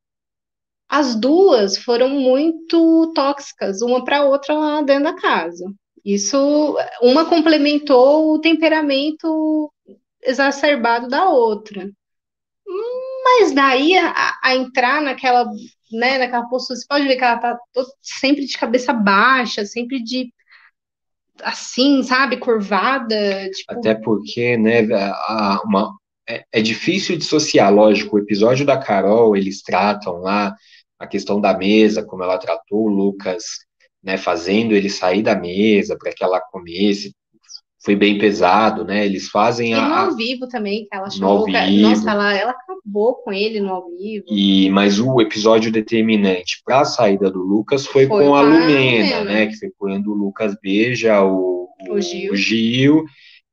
As 0.88 1.16
duas 1.16 1.76
foram 1.76 2.08
muito 2.08 3.12
tóxicas, 3.14 3.82
uma 3.82 4.04
para 4.04 4.18
a 4.18 4.24
outra 4.24 4.54
lá 4.54 4.82
dentro 4.82 5.04
da 5.04 5.14
casa. 5.14 5.64
Isso, 6.04 6.76
uma 7.00 7.24
complementou 7.24 8.34
o 8.34 8.40
temperamento 8.40 9.72
exacerbado 10.22 11.08
da 11.08 11.28
outra. 11.28 11.90
Mas 13.24 13.52
daí 13.52 13.96
a, 13.96 14.38
a 14.42 14.56
entrar 14.56 15.00
naquela, 15.00 15.44
né, 15.92 16.18
naquela 16.18 16.46
postura, 16.48 16.78
você 16.78 16.86
pode 16.88 17.06
ver 17.06 17.16
que 17.16 17.24
ela 17.24 17.38
tá 17.38 17.58
sempre 18.00 18.44
de 18.46 18.58
cabeça 18.58 18.92
baixa, 18.92 19.64
sempre 19.64 20.02
de 20.02 20.32
assim, 21.42 22.02
sabe, 22.02 22.36
curvada. 22.36 23.48
Tipo... 23.50 23.72
Até 23.72 23.94
porque, 23.94 24.56
né, 24.56 24.86
a, 24.92 25.60
uma, 25.64 25.94
é, 26.28 26.44
é, 26.52 26.60
difícil 26.60 27.16
dissociar, 27.16 27.72
lógico, 27.72 28.16
o 28.16 28.18
episódio 28.18 28.66
da 28.66 28.78
Carol, 28.78 29.36
eles 29.36 29.62
tratam 29.62 30.18
lá 30.18 30.54
a 30.98 31.06
questão 31.06 31.40
da 31.40 31.56
mesa, 31.56 32.04
como 32.04 32.22
ela 32.22 32.38
tratou 32.38 32.84
o 32.84 32.88
Lucas, 32.88 33.44
né, 34.02 34.16
fazendo 34.16 34.74
ele 34.74 34.88
sair 34.88 35.22
da 35.22 35.34
mesa 35.34 35.96
para 35.98 36.12
que 36.12 36.22
ela 36.22 36.40
comesse, 36.40 37.14
foi 37.84 37.96
bem 37.96 38.16
pesado, 38.16 38.84
né? 38.84 39.04
Eles 39.04 39.28
fazem 39.28 39.70
e 39.70 39.74
a. 39.74 39.88
no 39.88 39.94
ao 39.94 40.16
vivo 40.16 40.46
também, 40.46 40.84
que 40.84 40.96
ela 40.96 41.10
chamou. 41.10 41.46
Nossa, 41.48 42.10
ela, 42.10 42.32
ela 42.32 42.52
acabou 42.52 43.16
com 43.16 43.32
ele 43.32 43.60
no 43.60 43.70
ao 43.70 43.88
vivo. 43.90 44.24
E, 44.28 44.70
mas 44.70 45.00
o 45.00 45.20
episódio 45.20 45.72
determinante 45.72 46.62
para 46.64 46.80
a 46.80 46.84
saída 46.84 47.30
do 47.30 47.40
Lucas 47.40 47.86
foi, 47.86 48.06
foi 48.06 48.24
com 48.24 48.34
a 48.34 48.40
Lumena, 48.40 49.24
né? 49.24 49.46
Que 49.46 49.56
foi 49.56 49.70
quando 49.76 50.12
o 50.12 50.14
Lucas 50.14 50.56
beija 50.62 51.22
o, 51.22 51.68
o, 51.88 51.94
o 51.94 52.00
Gil. 52.00 52.32
O 52.32 52.36
Gil 52.36 53.04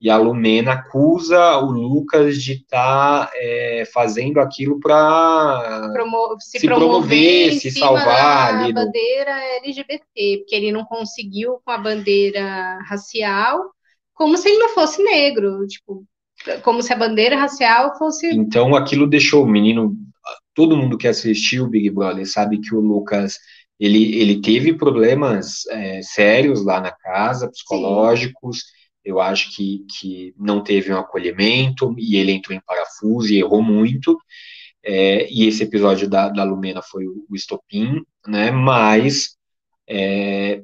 e 0.01 0.09
a 0.09 0.17
Lumena 0.17 0.73
acusa 0.73 1.57
o 1.57 1.71
Lucas 1.71 2.41
de 2.41 2.53
estar 2.53 3.25
tá, 3.25 3.31
é, 3.35 3.83
fazendo 3.91 4.39
aquilo 4.39 4.79
para 4.79 5.91
se, 6.39 6.59
se, 6.59 6.65
promover, 6.67 7.53
se 7.53 7.71
salvar. 7.71 8.63
A 8.63 8.71
bandeira 8.71 9.31
LGBT, 9.57 10.37
porque 10.37 10.55
ele 10.55 10.71
não 10.71 10.85
conseguiu 10.85 11.59
com 11.65 11.71
a 11.71 11.77
bandeira 11.77 12.79
racial, 12.87 13.71
como 14.19 14.37
se 14.37 14.49
ele 14.49 14.59
não 14.59 14.69
fosse 14.69 15.01
negro, 15.01 15.65
tipo, 15.65 16.05
como 16.61 16.83
se 16.83 16.91
a 16.91 16.97
bandeira 16.97 17.37
racial 17.37 17.97
fosse. 17.97 18.27
Então 18.29 18.75
aquilo 18.75 19.07
deixou 19.07 19.45
o 19.45 19.49
menino. 19.49 19.95
Todo 20.53 20.75
mundo 20.75 20.97
que 20.97 21.07
assistiu 21.07 21.63
o 21.63 21.69
Big 21.69 21.89
Brother 21.89 22.29
sabe 22.29 22.59
que 22.59 22.75
o 22.75 22.81
Lucas 22.81 23.37
ele, 23.79 24.19
ele 24.19 24.41
teve 24.41 24.73
problemas 24.73 25.65
é, 25.69 26.01
sérios 26.01 26.65
lá 26.65 26.81
na 26.81 26.91
casa, 26.91 27.49
psicológicos. 27.49 28.57
Sim 28.57 28.79
eu 29.09 29.19
acho 29.19 29.55
que, 29.55 29.85
que 29.97 30.35
não 30.37 30.61
teve 30.61 30.93
um 30.93 30.97
acolhimento 30.97 31.95
e 31.97 32.17
ele 32.17 32.31
entrou 32.31 32.55
em 32.55 32.61
parafuso 32.61 33.33
e 33.33 33.39
errou 33.39 33.61
muito. 33.61 34.17
É, 34.83 35.27
e 35.31 35.47
esse 35.47 35.63
episódio 35.63 36.07
da, 36.07 36.29
da 36.29 36.43
Lumena 36.43 36.81
foi 36.81 37.07
o, 37.07 37.25
o 37.29 37.35
estopim, 37.35 38.03
né? 38.27 38.51
Mas 38.51 39.35
é, 39.87 40.61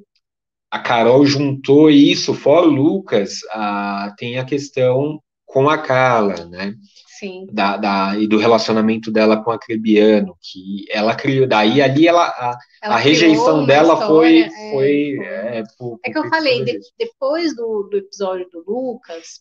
a 0.75 0.79
Carol 0.79 1.25
juntou 1.25 1.89
isso, 1.89 2.33
fora 2.33 2.67
o 2.67 2.69
Lucas, 2.69 3.39
a, 3.49 4.13
tem 4.17 4.37
a 4.37 4.43
questão 4.43 5.21
com 5.45 5.69
a 5.69 5.77
Carla, 5.77 6.45
né? 6.47 6.75
Sim. 7.17 7.47
Da, 7.49 7.77
da, 7.77 8.19
e 8.19 8.27
do 8.27 8.37
relacionamento 8.37 9.09
dela 9.09 9.41
com 9.41 9.51
a 9.51 9.57
Crebiano, 9.57 10.35
que 10.41 10.83
ela 10.91 11.15
criou. 11.15 11.47
Daí 11.47 11.81
ali 11.81 12.09
ela, 12.09 12.25
a, 12.25 12.57
ela 12.83 12.95
a 12.95 12.97
rejeição 12.97 13.65
dela 13.65 13.93
história, 13.93 14.09
foi. 14.09 14.41
É, 14.41 14.71
foi 14.71 15.17
é, 15.23 15.63
por, 15.79 15.97
é 16.03 16.11
que 16.11 16.17
eu 16.17 16.27
falei, 16.27 16.65
de, 16.65 16.77
depois 16.99 17.55
do, 17.55 17.87
do 17.89 17.97
episódio 17.97 18.49
do 18.51 18.61
Lucas, 18.67 19.39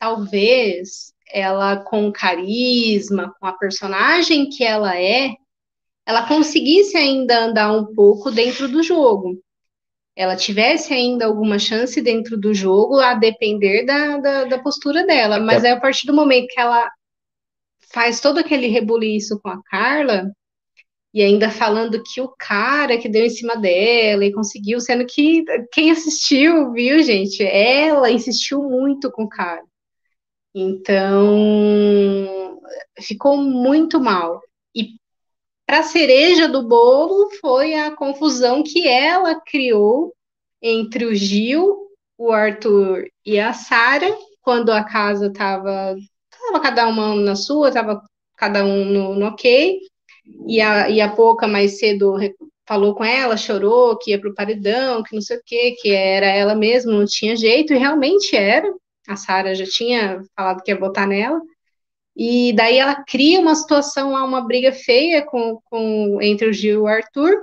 talvez 0.00 1.12
ela 1.32 1.76
com 1.76 2.10
carisma, 2.10 3.32
com 3.38 3.46
a 3.46 3.52
personagem 3.52 4.48
que 4.48 4.64
ela 4.64 5.00
é, 5.00 5.34
ela 6.04 6.26
conseguisse 6.26 6.96
ainda 6.96 7.44
andar 7.44 7.70
um 7.70 7.94
pouco 7.94 8.32
dentro 8.32 8.66
do 8.66 8.82
jogo. 8.82 9.38
Ela 10.16 10.36
tivesse 10.36 10.92
ainda 10.92 11.26
alguma 11.26 11.58
chance 11.58 12.00
dentro 12.00 12.36
do 12.36 12.54
jogo, 12.54 13.00
a 13.00 13.14
depender 13.14 13.84
da, 13.84 14.18
da, 14.18 14.44
da 14.44 14.58
postura 14.58 15.04
dela. 15.04 15.40
Mas 15.40 15.64
é. 15.64 15.68
aí, 15.68 15.72
a 15.74 15.80
partir 15.80 16.06
do 16.06 16.14
momento 16.14 16.46
que 16.48 16.60
ela 16.60 16.90
faz 17.92 18.20
todo 18.20 18.38
aquele 18.38 18.68
rebuliço 18.68 19.40
com 19.40 19.48
a 19.48 19.62
Carla, 19.64 20.30
e 21.14 21.22
ainda 21.22 21.48
falando 21.48 22.02
que 22.02 22.20
o 22.20 22.34
cara 22.36 22.98
que 22.98 23.08
deu 23.08 23.24
em 23.24 23.30
cima 23.30 23.56
dela 23.56 24.24
e 24.24 24.32
conseguiu, 24.32 24.80
sendo 24.80 25.06
que 25.06 25.44
quem 25.72 25.92
assistiu, 25.92 26.72
viu, 26.72 27.00
gente? 27.04 27.40
Ela 27.44 28.10
insistiu 28.10 28.62
muito 28.62 29.12
com 29.12 29.22
o 29.22 29.28
cara. 29.28 29.62
Então, 30.52 31.14
ficou 33.00 33.36
muito 33.36 34.00
mal. 34.00 34.40
E 34.74 34.96
para 35.66 35.82
cereja 35.82 36.48
do 36.48 36.66
bolo 36.66 37.30
foi 37.40 37.74
a 37.74 37.94
confusão 37.94 38.62
que 38.62 38.86
ela 38.86 39.40
criou 39.40 40.14
entre 40.62 41.04
o 41.04 41.14
Gil, 41.14 41.88
o 42.18 42.32
Arthur 42.32 43.04
e 43.24 43.38
a 43.38 43.52
Sara, 43.52 44.16
quando 44.42 44.70
a 44.70 44.84
casa 44.84 45.26
estava 45.28 45.96
Tava 46.46 46.60
cada 46.60 46.88
uma 46.88 47.14
na 47.16 47.36
sua, 47.36 47.72
tava 47.72 48.02
cada 48.36 48.64
um 48.64 48.84
no, 48.84 49.14
no 49.14 49.26
ok. 49.26 49.78
E 50.46 50.60
a, 50.60 50.88
e 50.90 51.00
a 51.00 51.08
Pouca 51.08 51.46
mais 51.46 51.78
cedo 51.78 52.16
falou 52.66 52.94
com 52.94 53.04
ela, 53.04 53.36
chorou 53.36 53.96
que 53.98 54.10
ia 54.10 54.20
pro 54.20 54.34
paredão, 54.34 55.02
que 55.02 55.14
não 55.14 55.22
sei 55.22 55.38
o 55.38 55.42
quê, 55.44 55.74
que 55.80 55.90
era 55.90 56.26
ela 56.26 56.54
mesma, 56.54 56.92
não 56.92 57.04
tinha 57.06 57.36
jeito, 57.36 57.72
e 57.72 57.78
realmente 57.78 58.36
era. 58.36 58.70
A 59.08 59.16
Sara 59.16 59.54
já 59.54 59.66
tinha 59.66 60.22
falado 60.36 60.62
que 60.62 60.70
ia 60.70 60.78
votar 60.78 61.06
nela. 61.06 61.40
E 62.16 62.52
daí 62.52 62.78
ela 62.78 63.02
cria 63.04 63.40
uma 63.40 63.54
situação 63.54 64.12
lá, 64.12 64.24
uma 64.24 64.40
briga 64.40 64.72
feia 64.72 65.24
com, 65.24 65.60
com 65.64 66.18
entre 66.22 66.48
o 66.48 66.52
Gil 66.52 66.74
e 66.74 66.82
o 66.82 66.86
Arthur. 66.86 67.34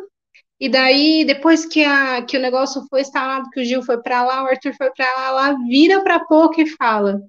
E 0.60 0.70
daí, 0.70 1.26
depois 1.26 1.66
que, 1.66 1.84
a, 1.84 2.22
que 2.22 2.38
o 2.38 2.42
negócio 2.42 2.86
foi 2.90 3.02
instalado, 3.02 3.50
que 3.50 3.60
o 3.60 3.66
Gil 3.66 3.84
foi 3.84 4.02
para 4.02 4.24
lá, 4.24 4.44
o 4.44 4.48
Arthur 4.48 4.74
foi 4.76 4.92
para 4.92 5.12
lá, 5.16 5.28
ela 5.28 5.58
vira 5.68 6.02
para 6.04 6.20
pouco 6.26 6.62
e 6.62 6.68
fala: 6.68 7.20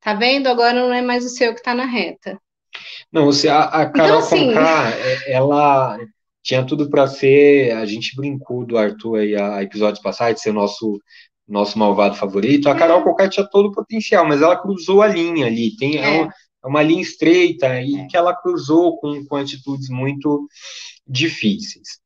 Tá 0.00 0.14
vendo? 0.14 0.46
Agora 0.46 0.72
não 0.72 0.92
é 0.92 1.02
mais 1.02 1.24
o 1.24 1.28
seu 1.28 1.52
que 1.52 1.58
está 1.58 1.74
na 1.74 1.84
reta. 1.84 2.40
Não, 3.12 3.24
você, 3.24 3.48
a, 3.48 3.64
a 3.64 3.90
Carol 3.90 4.08
então, 4.08 4.18
assim... 4.20 4.46
Conká, 4.46 4.90
é, 4.90 5.32
ela 5.32 5.98
tinha 6.44 6.64
tudo 6.64 6.88
para 6.88 7.08
ser. 7.08 7.72
A 7.72 7.84
gente 7.84 8.14
brincou 8.14 8.64
do 8.64 8.78
Arthur 8.78 9.16
aí 9.16 9.34
a 9.34 9.62
episódios 9.64 10.00
passados, 10.00 10.36
de 10.36 10.42
ser 10.42 10.50
o 10.50 10.54
nosso, 10.54 11.00
nosso 11.46 11.76
malvado 11.76 12.14
favorito. 12.14 12.68
A 12.68 12.72
é. 12.72 12.78
Carol 12.78 13.02
Conká 13.02 13.28
tinha 13.28 13.48
todo 13.50 13.66
o 13.66 13.72
potencial, 13.72 14.24
mas 14.24 14.40
ela 14.40 14.56
cruzou 14.56 15.02
a 15.02 15.08
linha 15.08 15.46
ali. 15.46 15.76
Tem, 15.76 15.98
é. 15.98 16.20
é 16.20 16.28
uma, 16.68 16.80
é 16.80 16.82
uma 16.82 16.82
linha 16.82 17.02
estreita 17.02 17.80
e 17.80 17.96
é. 17.96 18.06
que 18.06 18.16
ela 18.16 18.34
cruzou 18.34 18.98
com, 18.98 19.24
com 19.24 19.36
atitudes 19.36 19.88
muito 19.88 20.48
difíceis. 21.06 22.00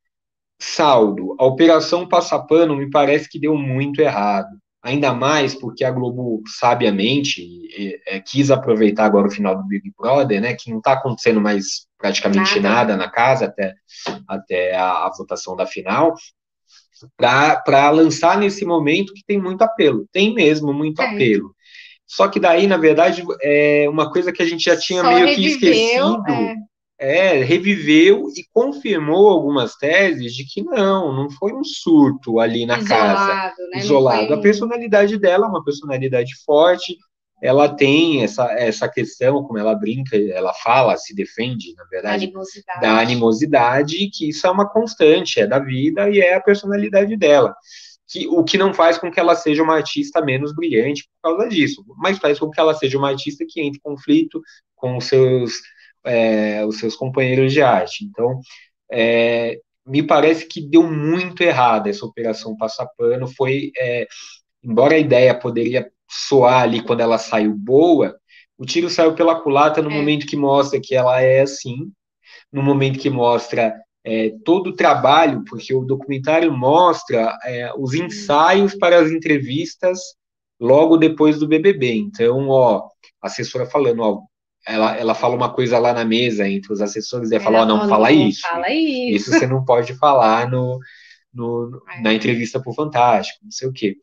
Saldo, 0.59 1.35
a 1.39 1.45
operação 1.45 2.07
Passapano 2.07 2.75
me 2.75 2.89
parece 2.89 3.27
que 3.27 3.39
deu 3.39 3.55
muito 3.57 3.99
errado 3.99 4.49
ainda 4.81 5.13
mais 5.13 5.53
porque 5.53 5.83
a 5.83 5.91
Globo 5.91 6.41
sabiamente 6.47 7.45
é, 8.07 8.19
quis 8.19 8.49
aproveitar 8.49 9.05
agora 9.05 9.27
o 9.27 9.31
final 9.31 9.55
do 9.55 9.67
Big 9.67 9.91
Brother, 9.97 10.41
né, 10.41 10.55
que 10.55 10.71
não 10.71 10.79
está 10.79 10.93
acontecendo 10.93 11.39
mais 11.39 11.85
praticamente 11.97 12.59
nada. 12.59 12.95
nada. 12.95 12.97
na 12.97 13.09
casa 13.09 13.45
até, 13.45 13.75
até 14.27 14.75
a, 14.75 15.05
a 15.05 15.11
votação 15.15 15.55
da 15.55 15.67
final, 15.67 16.15
para 17.15 17.89
lançar 17.91 18.37
nesse 18.37 18.65
momento 18.65 19.13
que 19.13 19.23
tem 19.25 19.39
muito 19.39 19.61
apelo, 19.61 20.07
tem 20.11 20.33
mesmo 20.33 20.73
muito 20.73 21.01
é. 21.01 21.05
apelo. 21.05 21.55
Só 22.13 22.27
que 22.27 22.39
daí, 22.39 22.67
na 22.67 22.77
verdade, 22.77 23.23
é 23.41 23.87
uma 23.87 24.11
coisa 24.11 24.33
que 24.33 24.41
a 24.41 24.45
gente 24.45 24.65
já 24.65 24.75
tinha 24.75 25.01
Só 25.01 25.07
meio 25.07 25.25
reviveu, 25.27 25.59
que 25.59 25.65
esquecido. 25.65 26.23
É 26.27 26.55
é, 27.01 27.41
reviveu 27.41 28.27
e 28.37 28.45
confirmou 28.53 29.29
algumas 29.29 29.75
teses 29.75 30.35
de 30.35 30.45
que 30.45 30.61
não, 30.61 31.11
não 31.11 31.31
foi 31.31 31.51
um 31.51 31.63
surto 31.63 32.39
ali 32.39 32.63
na 32.63 32.77
isolado, 32.77 33.17
casa, 33.17 33.67
né? 33.73 33.79
isolado. 33.79 34.27
Foi... 34.27 34.35
A 34.35 34.39
personalidade 34.41 35.17
dela 35.17 35.47
é 35.47 35.49
uma 35.49 35.63
personalidade 35.63 36.31
forte, 36.45 36.95
ela 37.41 37.67
tem 37.67 38.23
essa, 38.23 38.51
essa 38.51 38.87
questão, 38.87 39.41
como 39.41 39.57
ela 39.57 39.73
brinca, 39.73 40.15
ela 40.15 40.53
fala, 40.53 40.95
se 40.95 41.15
defende, 41.15 41.73
na 41.75 41.85
verdade, 41.85 42.25
animosidade. 42.25 42.81
da 42.81 42.99
animosidade, 42.99 44.09
que 44.13 44.29
isso 44.29 44.45
é 44.45 44.51
uma 44.51 44.69
constante, 44.69 45.39
é 45.39 45.47
da 45.47 45.57
vida 45.57 46.07
e 46.07 46.19
é 46.19 46.35
a 46.35 46.41
personalidade 46.41 47.17
dela. 47.17 47.55
Que, 48.11 48.27
o 48.27 48.43
que 48.43 48.57
não 48.57 48.73
faz 48.73 48.97
com 48.97 49.11
que 49.11 49.19
ela 49.19 49.35
seja 49.35 49.63
uma 49.63 49.75
artista 49.75 50.21
menos 50.21 50.53
brilhante 50.53 51.07
por 51.21 51.31
causa 51.31 51.49
disso, 51.49 51.83
mas 51.97 52.17
faz 52.19 52.39
com 52.39 52.49
que 52.49 52.59
ela 52.59 52.73
seja 52.73 52.97
uma 52.97 53.09
artista 53.09 53.45
que 53.47 53.61
entre 53.61 53.79
em 53.79 53.81
conflito 53.81 54.41
com 54.75 54.97
os 54.97 55.05
seus 55.05 55.53
é, 56.05 56.65
os 56.65 56.79
seus 56.79 56.95
companheiros 56.95 57.53
de 57.53 57.61
arte. 57.61 58.03
Então, 58.05 58.39
é, 58.91 59.59
me 59.85 60.03
parece 60.03 60.47
que 60.47 60.61
deu 60.61 60.83
muito 60.83 61.41
errado 61.43 61.87
essa 61.87 62.05
operação 62.05 62.57
Passapano. 62.57 63.27
Foi, 63.27 63.71
é, 63.77 64.07
embora 64.63 64.95
a 64.95 64.99
ideia 64.99 65.33
poderia 65.37 65.91
soar 66.09 66.63
ali 66.63 66.83
quando 66.83 67.01
ela 67.01 67.17
saiu 67.17 67.53
boa, 67.55 68.17
O 68.57 68.65
tiro 68.65 68.89
saiu 68.89 69.15
pela 69.15 69.41
culata 69.41 69.81
no 69.81 69.89
É. 69.89 69.93
momento 69.93 70.27
que 70.27 70.35
mostra 70.37 70.79
que 70.81 70.95
ela 70.95 71.19
é 71.21 71.41
assim, 71.41 71.91
no 72.51 72.61
momento 72.63 72.99
que 72.99 73.09
mostra 73.09 73.73
é, 74.03 74.31
todo 74.43 74.67
o 74.71 74.75
trabalho, 74.75 75.43
porque 75.47 75.73
o 75.73 75.85
documentário 75.85 76.51
mostra 76.51 77.37
é, 77.43 77.71
os 77.77 77.93
ensaios 77.93 78.75
para 78.75 78.99
as 78.99 79.11
entrevistas 79.11 79.99
logo 80.59 80.97
depois 80.97 81.39
do 81.39 81.47
BBB. 81.47 81.93
Então, 81.95 82.47
ó, 82.49 82.87
a 83.21 83.27
assessora 83.27 83.65
falando, 83.65 84.01
ó, 84.01 84.21
ela, 84.67 84.95
ela 84.95 85.15
fala 85.15 85.35
uma 85.35 85.53
coisa 85.53 85.79
lá 85.79 85.93
na 85.93 86.05
mesa 86.05 86.47
entre 86.47 86.71
os 86.71 86.81
assessores, 86.81 87.31
e 87.31 87.35
ela 87.35 87.43
fala, 87.43 87.59
ó, 87.59 87.61
Ela 87.63 87.67
não 87.67 87.89
fala 87.89 88.11
isso. 88.11 88.41
Fala 88.41 88.69
isso. 88.71 89.29
Isso 89.31 89.31
você 89.39 89.47
não 89.47 89.63
pode 89.65 89.93
falar 89.95 90.49
no, 90.49 90.79
no- 91.33 91.81
na 92.01 92.13
entrevista 92.13 92.61
pro 92.61 92.73
Fantástico, 92.73 93.39
não 93.43 93.51
sei 93.51 93.67
o 93.67 93.73
quê. 93.73 93.97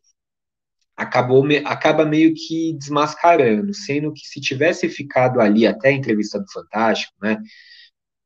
Acabou, 0.95 1.45
acaba 1.65 2.05
meio 2.05 2.33
que 2.33 2.73
desmascarando, 2.77 3.73
sendo 3.73 4.11
que 4.11 4.27
se 4.27 4.41
tivesse 4.41 4.89
ficado 4.89 5.39
ali 5.39 5.65
até 5.65 5.89
a 5.89 5.93
entrevista 5.93 6.37
do 6.39 6.51
Fantástico, 6.51 7.13
né? 7.21 7.37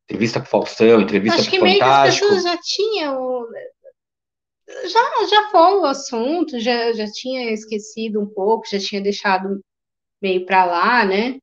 Entrevista 0.05 0.39
pro 0.39 0.49
Faustão, 0.49 1.01
entrevista 1.01 1.39
Acho 1.41 1.49
que 1.49 1.59
meio 1.61 1.77
que 1.77 1.83
as 1.83 1.89
Fantástico. 1.89 2.27
pessoas 2.27 2.43
já 2.43 2.57
tinham. 2.61 3.45
Já, 4.67 5.27
já 5.29 5.49
foi 5.49 5.77
o 5.77 5.85
assunto, 5.85 6.59
já, 6.59 6.93
já 6.93 7.05
tinha 7.11 7.51
esquecido 7.51 8.21
um 8.21 8.25
pouco, 8.25 8.67
já 8.69 8.79
tinha 8.79 9.01
deixado 9.01 9.61
meio 10.21 10.45
para 10.45 10.65
lá, 10.65 11.05
né? 11.05 11.37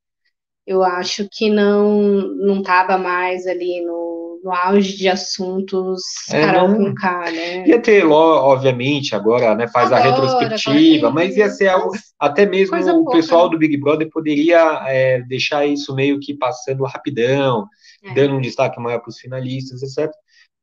Eu 0.65 0.83
acho 0.83 1.27
que 1.31 1.49
não 1.49 2.01
não 2.37 2.59
estava 2.59 2.97
mais 2.97 3.47
ali 3.47 3.81
no, 3.81 4.10
no 4.43 4.51
auge 4.53 4.97
de 4.97 5.07
assuntos 5.07 6.01
É, 6.31 6.41
Carol 6.41 6.69
não. 6.69 6.77
com 6.77 6.95
K, 6.95 7.31
né? 7.31 7.67
Ia 7.67 7.79
ter, 7.81 8.05
obviamente, 8.05 9.15
agora, 9.15 9.55
né, 9.55 9.67
faz 9.67 9.91
a 9.91 9.97
Agora, 9.97 10.11
retrospectiva, 10.11 11.07
agora, 11.07 11.13
mas 11.25 11.37
ia 11.37 11.49
ser 11.49 11.67
algo, 11.69 11.91
até 12.19 12.45
mesmo 12.45 12.75
o 12.77 13.03
pouca, 13.03 13.11
pessoal 13.17 13.45
né? 13.45 13.51
do 13.51 13.57
Big 13.59 13.77
Brother 13.77 14.09
poderia 14.09 14.83
é, 14.87 15.21
deixar 15.21 15.65
isso 15.65 15.93
meio 15.95 16.19
que 16.19 16.33
passando 16.33 16.83
rapidão, 16.85 17.67
É. 18.03 18.13
dando 18.13 18.35
um 18.35 18.41
destaque 18.41 18.79
maior 18.79 18.99
para 18.99 19.09
os 19.09 19.19
finalistas, 19.19 19.83
etc. 19.83 20.11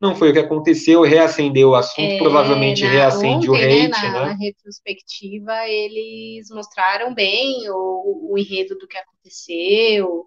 Não 0.01 0.15
foi 0.15 0.31
o 0.31 0.33
que 0.33 0.39
aconteceu, 0.39 1.03
reacendeu 1.03 1.71
o 1.71 1.75
assunto, 1.75 2.01
É, 2.01 2.19
provavelmente 2.19 2.85
na- 2.85 2.91
reacende 2.91 3.51
o 3.51 3.53
ontem, 3.55 3.87
hate, 3.87 3.91
né, 4.03 4.09
na, 4.11 4.13
né? 4.13 4.27
na 4.27 4.35
retrospectiva, 4.35 5.53
eles 5.69 6.49
mostraram 6.51 7.13
bem 7.15 7.69
o, 7.71 8.31
o 8.33 8.39
enredo 8.39 8.77
do 8.79 8.87
que 8.87 8.97
aconteceu. 8.97 10.27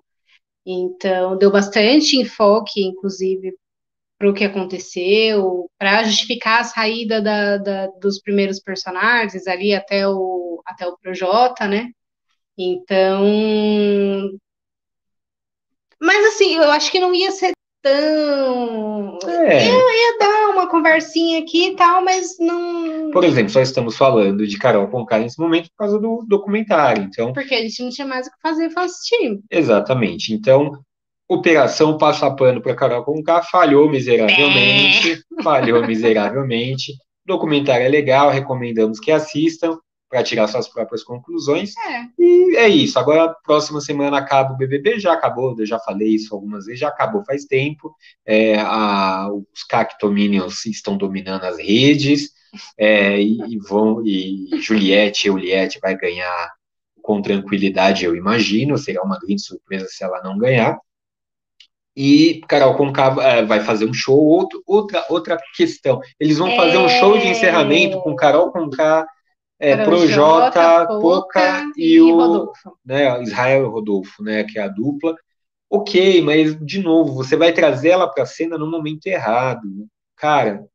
Então, 0.66 1.38
deu 1.38 1.52
bastante 1.52 2.18
enfoque, 2.18 2.82
inclusive, 2.84 3.56
para 4.20 4.30
o 4.30 4.34
que 4.34 4.44
aconteceu, 4.46 5.70
para 5.80 6.04
justificar 6.04 6.62
a 6.62 6.66
saída 6.66 7.22
da, 7.22 7.58
da- 7.58 7.88
dos 8.02 8.22
primeiros 8.22 8.60
personagens 8.60 9.48
ali 9.48 9.74
até 9.74 10.08
o, 10.08 10.62
até 10.66 10.88
o 10.88 10.98
Projota, 10.98 11.68
né? 11.68 11.90
Então. 12.58 13.26
Mas, 16.00 16.26
assim, 16.34 16.56
eu 16.58 16.72
acho 16.72 16.92
que 16.92 17.00
não 17.00 17.14
ia 17.14 17.32
ser 17.32 17.52
tão. 17.82 19.18
É, 19.28 19.66
Ia 19.68 20.18
dar 20.20 20.31
conversinha 20.72 21.40
aqui 21.40 21.68
e 21.68 21.76
tal, 21.76 22.04
mas 22.04 22.38
não. 22.40 23.12
por 23.12 23.24
exemplo, 23.24 23.52
só 23.52 23.62
estamos 23.62 23.96
falando 23.96 24.48
de 24.48 24.58
Carol 24.58 24.88
Conká 24.88 25.20
nesse 25.20 25.40
momento 25.40 25.70
por 25.70 25.78
causa 25.78 26.00
do 26.00 26.26
documentário, 26.28 27.04
então, 27.04 27.34
Porque 27.34 27.54
a 27.54 27.62
gente 27.62 27.84
não 27.84 27.90
tinha 27.90 28.08
mais 28.08 28.26
o 28.28 28.32
que 28.32 28.38
fazer, 28.42 28.70
foi 28.72 28.84
assistir. 28.84 29.40
exatamente. 29.52 30.34
Então, 30.34 30.72
Operação 31.30 31.98
Passa 31.98 32.30
Pano 32.36 32.62
para 32.62 32.76
Carol 32.76 33.04
Conká 33.04 33.42
falhou 33.44 33.90
miseravelmente, 33.90 35.24
falhou 35.44 35.86
miseravelmente. 35.86 36.94
Documentário 37.26 37.86
é 37.86 37.90
legal, 37.90 38.30
recomendamos 38.32 39.00
que 39.00 39.12
assistam 39.12 39.78
para 40.12 40.22
tirar 40.24 40.46
suas 40.48 40.68
próprias 40.68 41.04
conclusões. 41.04 41.74
É. 41.78 42.04
E 42.20 42.58
é 42.58 42.68
isso. 42.68 43.00
Agora, 43.00 43.34
próxima 43.46 43.80
semana 43.80 44.18
acaba 44.18 44.54
o 44.54 44.58
BBB, 44.58 45.00
já 45.00 45.14
acabou, 45.14 45.56
eu 45.58 45.66
já 45.66 45.80
falei 45.80 46.10
isso 46.10 46.36
algumas 46.36 46.66
vezes, 46.66 46.82
já 46.82 46.90
acabou 46.90 47.24
faz 47.24 47.46
tempo. 47.46 47.96
É, 48.26 48.60
a- 48.60 49.30
os 49.32 49.64
cactominions 49.64 50.66
estão 50.66 50.98
dominando 50.98 51.46
as 51.46 51.58
redes, 51.58 52.32
é, 52.78 53.22
e, 53.22 53.40
e 53.54 53.58
vão, 53.58 54.06
e 54.06 54.50
Juliette, 54.60 55.28
Juliette 55.30 55.80
vai 55.82 55.96
ganhar 55.98 56.52
com 57.02 57.22
tranquilidade, 57.22 58.04
eu 58.04 58.14
imagino, 58.14 58.78
será 58.78 59.02
uma 59.04 59.18
grande 59.18 59.42
surpresa 59.42 59.88
se 59.88 60.04
ela 60.04 60.22
não 60.22 60.38
ganhar. 60.38 60.78
E 61.96 62.42
Carol 62.48 62.76
Conká 62.76 63.16
é, 63.22 63.44
vai 63.46 63.62
fazer 63.62 63.86
um 63.86 63.94
show, 63.94 64.18
outro, 64.18 64.62
outra, 64.66 65.06
outra 65.10 65.38
questão. 65.56 66.00
Eles 66.20 66.38
vão 66.38 66.54
fazer 66.56 66.78
um 66.78 66.88
show 66.90 67.18
de 67.18 67.28
encerramento 67.28 68.00
com 68.02 68.16
Carol 68.16 68.52
Conká, 68.52 69.06
é, 69.62 69.84
Projota, 69.86 70.88
Poca 70.88 71.72
e 71.78 72.02
o 72.02 72.16
Rodolfo. 72.16 72.78
né, 72.84 73.22
Israel 73.22 73.66
e 73.66 73.70
Rodolfo, 73.70 74.24
né, 74.24 74.44
que 74.44 74.58
é 74.58 74.64
a 74.64 74.68
dupla. 74.68 75.16
Ok, 75.70 76.22
mas 76.24 76.58
de 76.66 76.82
novo, 76.82 77.14
você 77.14 77.38
vai 77.38 77.54
trazer 77.54 77.90
ela 77.90 78.08
para 78.08 78.24
a 78.24 78.26
cena 78.26 78.58
no 78.58 78.70
momento 78.70 79.06
errado. 79.06 79.62
Cara, 80.18 80.66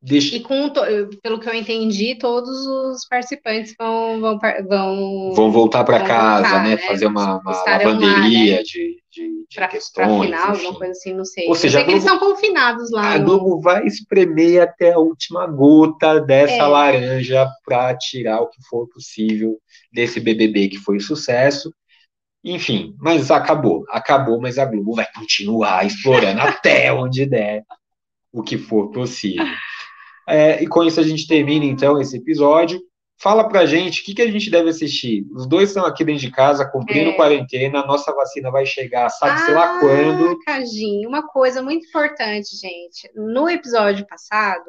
deixa. 0.00 0.36
E 0.36 0.40
com, 0.40 0.70
pelo 1.22 1.40
que 1.40 1.48
eu 1.48 1.54
entendi, 1.54 2.14
todos 2.16 2.66
os 2.66 3.08
participantes 3.08 3.74
vão, 3.78 4.20
vão, 4.20 4.38
vão 4.68 5.32
Vão 5.32 5.50
voltar 5.50 5.82
para 5.82 6.04
casa, 6.04 6.42
voltar, 6.42 6.64
né? 6.64 6.70
né? 6.70 6.76
Fazer 6.76 7.06
uma, 7.06 7.40
uma 7.40 7.52
Estarão 7.52 7.92
lá, 7.92 7.98
lavanderia 7.98 8.56
né? 8.56 8.62
de, 8.62 9.02
de, 9.18 9.46
de 9.48 9.54
para 9.56 9.68
questões. 9.68 10.24
final, 10.24 10.52
enfim. 10.54 10.64
alguma 10.66 10.78
coisa 10.78 10.92
assim, 10.92 11.14
não 11.14 11.24
sei. 11.24 11.48
Ou 11.48 11.54
seja, 11.54 11.78
sei 11.78 11.84
que 11.84 11.90
eles 11.92 12.04
são 12.04 12.18
confinados 12.18 12.90
lá. 12.90 13.14
A 13.14 13.18
no- 13.18 13.24
Globo 13.24 13.60
vai 13.60 13.84
espremer 13.86 14.62
até 14.62 14.92
a 14.92 14.98
última 14.98 15.46
gota 15.46 16.20
dessa 16.20 16.54
É. 16.54 16.66
laranja 16.66 17.48
para 17.64 17.96
tirar 17.96 18.40
o 18.40 18.48
que 18.48 18.62
for 18.68 18.88
possível 18.88 19.58
desse 19.92 20.20
BBB 20.20 20.68
que 20.68 20.78
foi 20.78 21.00
sucesso. 21.00 21.72
Enfim, 22.44 22.94
mas 23.00 23.30
acabou, 23.30 23.84
acabou, 23.90 24.40
mas 24.40 24.58
a 24.58 24.64
Globo 24.64 24.94
vai 24.94 25.06
continuar 25.12 25.84
explorando 25.84 26.40
até 26.62 26.92
onde 26.92 27.26
der 27.26 27.64
o 28.32 28.42
que 28.42 28.56
for 28.56 28.90
possível. 28.92 29.44
É, 30.28 30.62
e 30.62 30.66
com 30.66 30.84
isso 30.84 31.00
a 31.00 31.02
gente 31.02 31.26
termina 31.26 31.64
então 31.64 32.00
esse 32.00 32.16
episódio. 32.16 32.80
Fala 33.20 33.48
pra 33.48 33.66
gente 33.66 34.00
o 34.00 34.04
que, 34.04 34.14
que 34.14 34.22
a 34.22 34.30
gente 34.30 34.48
deve 34.48 34.70
assistir. 34.70 35.26
Os 35.32 35.46
dois 35.46 35.70
estão 35.70 35.84
aqui 35.84 36.04
dentro 36.04 36.20
de 36.20 36.30
casa, 36.30 36.64
cumprindo 36.64 37.10
É. 37.10 37.12
quarentena, 37.14 37.80
a 37.80 37.86
nossa 37.86 38.12
vacina 38.14 38.50
vai 38.50 38.64
chegar, 38.64 39.08
sabe 39.10 39.40
sei 39.40 39.54
lá 39.54 39.76
Ah, 39.76 39.80
quando. 39.80 40.38
Cadinho, 40.44 41.08
uma 41.08 41.26
coisa 41.26 41.60
muito 41.60 41.86
importante, 41.86 42.56
gente. 42.56 43.10
No 43.16 43.48
episódio 43.48 44.06
passado, 44.06 44.64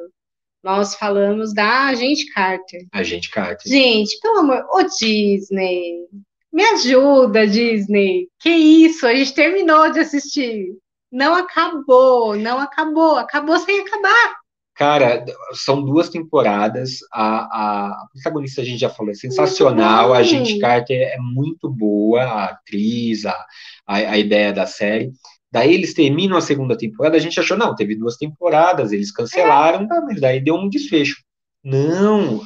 nós 0.64 0.94
falamos 0.96 1.54
da 1.54 1.86
Agente 1.86 2.26
Carter. 2.32 2.86
A 2.92 3.02
gente, 3.04 3.30
Carter. 3.30 3.70
Gente, 3.70 4.18
pelo 4.20 4.38
amor, 4.40 4.66
ô 4.72 4.82
Disney, 4.82 6.06
me 6.52 6.64
ajuda, 6.64 7.46
Disney. 7.46 8.26
Que 8.40 8.50
isso? 8.50 9.06
A 9.06 9.14
gente 9.14 9.32
terminou 9.32 9.90
de 9.92 10.00
assistir. 10.00 10.66
Não 11.12 11.34
acabou, 11.34 12.36
não 12.36 12.58
acabou, 12.58 13.16
acabou 13.16 13.58
sem 13.60 13.80
acabar. 13.80 14.39
Cara, 14.80 15.22
são 15.52 15.84
duas 15.84 16.08
temporadas. 16.08 17.00
A, 17.12 17.90
a 17.90 18.06
protagonista 18.14 18.62
a 18.62 18.64
gente 18.64 18.80
já 18.80 18.88
falou, 18.88 19.12
é 19.12 19.14
sensacional. 19.14 20.14
A 20.14 20.22
gente 20.22 20.58
Carter 20.58 21.02
é 21.02 21.18
muito 21.18 21.68
boa, 21.68 22.22
a 22.22 22.44
atriz, 22.46 23.26
a, 23.26 23.46
a, 23.86 23.96
a 23.96 24.16
ideia 24.16 24.54
da 24.54 24.64
série. 24.64 25.12
Daí 25.52 25.74
eles 25.74 25.92
terminam 25.92 26.34
a 26.34 26.40
segunda 26.40 26.78
temporada. 26.78 27.14
A 27.14 27.20
gente 27.20 27.38
achou, 27.38 27.58
não, 27.58 27.74
teve 27.74 27.94
duas 27.94 28.16
temporadas, 28.16 28.90
eles 28.90 29.12
cancelaram, 29.12 29.86
tá, 29.86 30.00
mas 30.00 30.18
daí 30.18 30.40
deu 30.40 30.54
um 30.54 30.66
desfecho. 30.66 31.16
Não, 31.62 32.40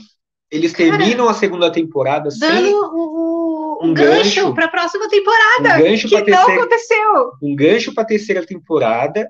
eles 0.50 0.72
Cara, 0.72 0.90
terminam 0.90 1.28
a 1.28 1.34
segunda 1.34 1.70
temporada 1.70 2.30
Dando 2.36 2.56
sem 2.56 2.74
o, 2.74 3.03
um 3.84 3.94
gancho 3.94 4.40
gancho. 4.42 4.54
para 4.54 4.64
a 4.66 4.68
próxima 4.70 5.04
um 5.06 5.08
temporada, 5.08 5.78
gancho 5.82 6.08
que 6.08 6.14
não 6.16 6.24
terceira, 6.24 6.54
aconteceu. 6.60 7.32
um 7.42 7.54
gancho 7.56 7.94
para 7.94 8.04
terceira 8.04 8.44
temporada, 8.46 9.28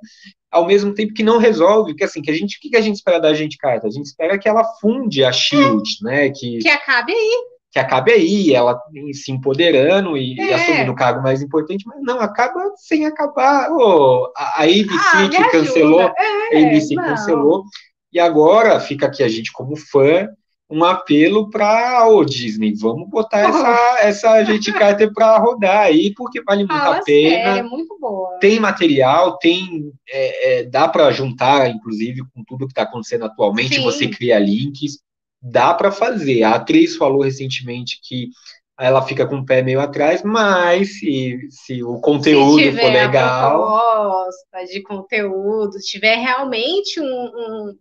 ao 0.51 0.67
mesmo 0.67 0.95
tempo 0.95 1.12
que 1.14 1.23
não 1.23 1.38
resolve, 1.38 1.95
que 1.95 2.05
assim, 2.05 2.23
que 2.23 2.31
a 2.31 2.35
gente, 2.35 2.57
o 2.57 2.61
que 2.61 2.71
que 2.71 2.77
a 2.77 2.81
gente 2.81 2.97
espera 2.97 3.19
da 3.21 3.35
gente 3.35 3.57
Carter? 3.59 3.88
A 3.88 3.93
gente 3.93 4.07
espera 4.07 4.38
que 4.38 4.49
ela 4.49 4.64
funde 4.81 5.25
a 5.25 5.33
Shield, 5.33 5.88
né? 6.03 6.31
Que, 6.31 6.59
Que 6.59 6.69
acabe 6.69 7.12
aí. 7.12 7.45
que 7.73 7.79
acabe 7.81 8.12
aí, 8.12 8.55
ela 8.55 8.79
se 9.12 9.33
empoderando 9.33 10.17
e, 10.17 10.37
e 10.37 10.40
É. 10.40 10.55
assumindo 10.55 10.93
o 10.93 10.95
cargo 10.95 11.21
mais 11.23 11.43
importante, 11.43 11.85
mas 11.87 12.01
não, 12.03 12.21
acaba 12.21 12.61
sem 12.77 13.05
acabar. 13.05 13.69
Ô, 13.73 14.33
a, 14.37 14.61
a 14.61 14.62
ABC 14.62 14.88
Ah, 15.12 15.29
que 15.29 15.51
cancelou, 15.51 16.01
ajuda. 16.01 16.14
a 16.19 16.57
É, 16.57 16.64
ABC 16.69 16.95
não. 16.95 17.05
cancelou, 17.05 17.64
e 18.12 18.21
agora 18.21 18.79
fica 18.79 19.07
aqui 19.07 19.25
a 19.25 19.29
gente 19.29 19.51
como 19.53 19.75
fã, 19.77 20.29
um 20.70 20.83
apelo 20.83 21.50
para 21.50 22.09
o 22.09 22.24
Disney, 22.24 22.74
vamos 22.74 23.09
botar 23.09 23.40
essa, 23.40 23.98
essa 24.00 24.44
gente 24.44 24.72
Carter 24.72 25.12
para 25.12 25.38
rodar 25.38 25.83
aí, 25.83 26.12
porque 26.14 26.42
vale 26.42 26.64
muito 26.66 26.72
a 26.72 27.03
pena 27.03 27.59
é 27.59 27.62
muito 27.62 27.96
boa. 28.00 28.38
tem 28.38 28.59
material, 28.59 29.38
tem 29.38 29.92
é, 30.09 30.61
é, 30.61 30.64
dá 30.64 30.88
para 30.88 31.11
juntar, 31.11 31.68
inclusive, 31.68 32.22
com 32.35 32.42
tudo 32.44 32.66
que 32.66 32.72
está 32.72 32.83
acontecendo 32.83 33.24
atualmente, 33.24 33.77
Sim. 33.77 33.83
você 33.83 34.09
cria 34.09 34.38
links, 34.38 34.98
dá 35.40 35.74
para 35.74 35.92
fazer. 35.92 36.42
A 36.42 36.55
atriz 36.55 36.96
falou 36.96 37.22
recentemente 37.22 38.00
que 38.03 38.31
ela 38.79 39.03
fica 39.03 39.27
com 39.27 39.37
o 39.37 39.44
pé 39.44 39.62
meio 39.62 39.81
atrás, 39.81 40.22
mas 40.24 40.98
se, 40.98 41.38
se 41.50 41.83
o 41.85 42.00
conteúdo 42.00 42.59
Se 42.59 42.72
for 42.72 42.81
tiver 42.81 43.03
a 43.03 43.07
legal, 43.07 43.62
proposta 43.62 44.64
de 44.72 44.83
conteúdo, 44.83 45.79
tiver 45.79 46.16
realmente 46.16 47.00
um, 47.00 47.05
um, 47.05 47.79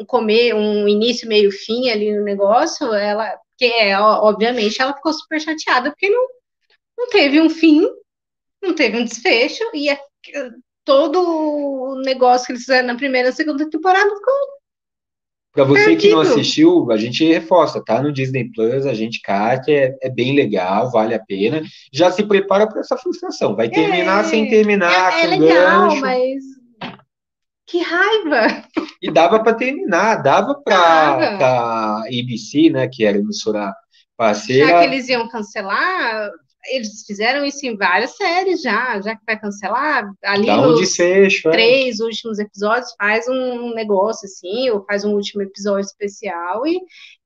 um 0.00 0.04
comer, 0.04 0.54
um 0.54 0.88
início, 0.88 1.28
meio, 1.28 1.50
fim 1.50 1.88
ali 1.88 2.16
no 2.16 2.24
negócio, 2.24 2.92
ela, 2.92 3.36
que 3.56 3.64
é, 3.64 3.98
obviamente, 3.98 4.80
ela 4.80 4.94
ficou 4.94 5.12
super 5.12 5.40
chateada 5.40 5.90
porque 5.90 6.08
não, 6.08 6.26
não 6.98 7.08
teve 7.08 7.40
um 7.40 7.50
fim, 7.50 7.86
não 8.62 8.74
teve 8.74 8.98
um 8.98 9.04
desfecho, 9.04 9.62
e 9.74 9.88
é, 9.88 9.98
todo 10.84 11.20
o 11.20 12.02
negócio 12.02 12.46
que 12.46 12.52
eles 12.52 12.62
fizeram 12.62 12.88
na 12.88 12.96
primeira 12.96 13.28
e 13.28 13.32
segunda 13.32 13.68
temporada 13.68 14.08
ficou. 14.08 14.34
Para 15.52 15.64
você 15.64 15.84
perdido. 15.84 16.00
que 16.00 16.10
não 16.10 16.20
assistiu, 16.20 16.90
a 16.90 16.96
gente 16.96 17.24
reforça, 17.24 17.82
tá 17.82 18.02
no 18.02 18.12
Disney 18.12 18.50
Plus, 18.52 18.84
a 18.86 18.92
gente 18.92 19.20
cata, 19.20 19.70
é, 19.70 19.96
é 20.02 20.10
bem 20.10 20.34
legal, 20.34 20.90
vale 20.90 21.14
a 21.14 21.24
pena. 21.24 21.62
Já 21.92 22.10
se 22.10 22.24
prepara 22.24 22.66
para 22.66 22.80
essa 22.80 22.96
frustração. 22.96 23.54
Vai 23.54 23.70
terminar 23.70 24.24
é, 24.24 24.28
sem 24.28 24.50
terminar, 24.50 25.16
é, 25.16 25.22
é 25.22 25.26
legal, 25.28 25.90
gancho. 25.90 26.00
mas 26.00 26.42
que 27.66 27.80
raiva! 27.80 28.64
E 29.00 29.10
dava 29.10 29.42
para 29.42 29.54
terminar, 29.54 30.22
dava 30.22 30.54
para 30.62 31.38
a 31.40 32.02
ABC, 32.06 32.70
né, 32.70 32.88
que 32.88 33.04
era 33.04 33.18
emissora 33.18 33.74
parceira. 34.16 34.68
Já 34.68 34.78
que 34.80 34.84
eles 34.84 35.08
iam 35.08 35.28
cancelar, 35.28 36.30
eles 36.66 37.04
fizeram 37.06 37.44
isso 37.44 37.66
em 37.66 37.76
várias 37.76 38.16
séries 38.16 38.62
já, 38.62 39.00
já 39.00 39.14
que 39.14 39.22
vai 39.26 39.38
cancelar, 39.38 40.10
ali 40.24 40.46
Dá 40.46 40.60
um 40.60 40.70
nos 40.70 40.80
desfecho, 40.80 41.48
é. 41.48 41.52
três 41.52 42.00
é. 42.00 42.04
últimos 42.04 42.38
episódios, 42.38 42.94
faz 42.98 43.28
um 43.28 43.74
negócio 43.74 44.26
assim, 44.26 44.70
ou 44.70 44.84
faz 44.84 45.04
um 45.04 45.14
último 45.14 45.42
episódio 45.42 45.86
especial 45.86 46.66
e, 46.66 46.80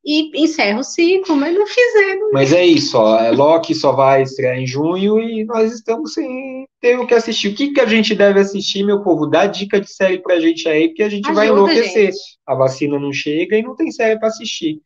e 0.05 0.43
encerra 0.43 0.81
o 0.81 0.85
ciclo, 0.85 1.37
mas 1.37 1.55
não 1.55 1.67
fizeram. 1.67 2.31
Mas 2.33 2.53
é 2.53 2.65
isso, 2.65 2.99
ó, 2.99 3.19
é 3.19 3.31
Loki 3.31 3.75
só 3.75 3.93
vai 3.93 4.23
estrear 4.23 4.57
em 4.57 4.67
junho 4.67 5.21
e 5.21 5.45
nós 5.45 5.73
estamos 5.73 6.15
sem 6.15 6.68
ter 6.81 6.99
o 6.99 7.07
que 7.07 7.15
assistir. 7.15 7.49
O 7.49 7.55
que, 7.55 7.73
que 7.73 7.81
a 7.81 7.87
gente 7.87 8.15
deve 8.15 8.41
assistir, 8.41 8.85
meu 8.85 9.03
povo? 9.03 9.27
Dá 9.27 9.47
dica 9.47 9.81
de 9.81 9.93
série 9.93 10.19
pra 10.21 10.41
gente 10.41 10.69
aí, 10.69 10.89
porque 10.89 11.03
a 11.03 11.09
gente 11.09 11.27
Ajuda, 11.27 11.41
vai 11.41 11.49
enlouquecer. 11.49 12.13
Gente. 12.13 12.39
A 12.47 12.55
vacina 12.55 12.99
não 12.99 13.13
chega 13.13 13.57
e 13.57 13.63
não 13.63 13.75
tem 13.75 13.91
série 13.91 14.19
para 14.19 14.29
assistir. 14.29 14.81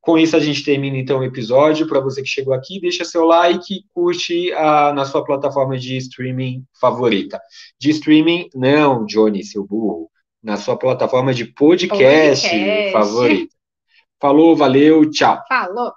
Com 0.00 0.16
isso, 0.16 0.34
a 0.34 0.40
gente 0.40 0.64
termina 0.64 0.96
então 0.96 1.18
o 1.18 1.24
episódio. 1.24 1.86
Para 1.86 2.00
você 2.00 2.22
que 2.22 2.28
chegou 2.28 2.54
aqui, 2.54 2.80
deixa 2.80 3.04
seu 3.04 3.24
like 3.26 3.84
curte 3.92 4.50
a, 4.54 4.92
na 4.94 5.04
sua 5.04 5.22
plataforma 5.22 5.76
de 5.76 5.96
streaming 5.98 6.64
favorita. 6.80 7.40
De 7.78 7.90
streaming, 7.90 8.48
não, 8.54 9.04
Johnny, 9.04 9.44
seu 9.44 9.66
burro. 9.66 10.10
Na 10.42 10.56
sua 10.56 10.78
plataforma 10.78 11.34
de 11.34 11.44
podcast, 11.44 12.48
podcast. 12.48 12.92
favorita. 12.92 13.54
Falou, 14.18 14.56
valeu, 14.56 15.10
tchau. 15.10 15.38
Falou. 15.46 15.92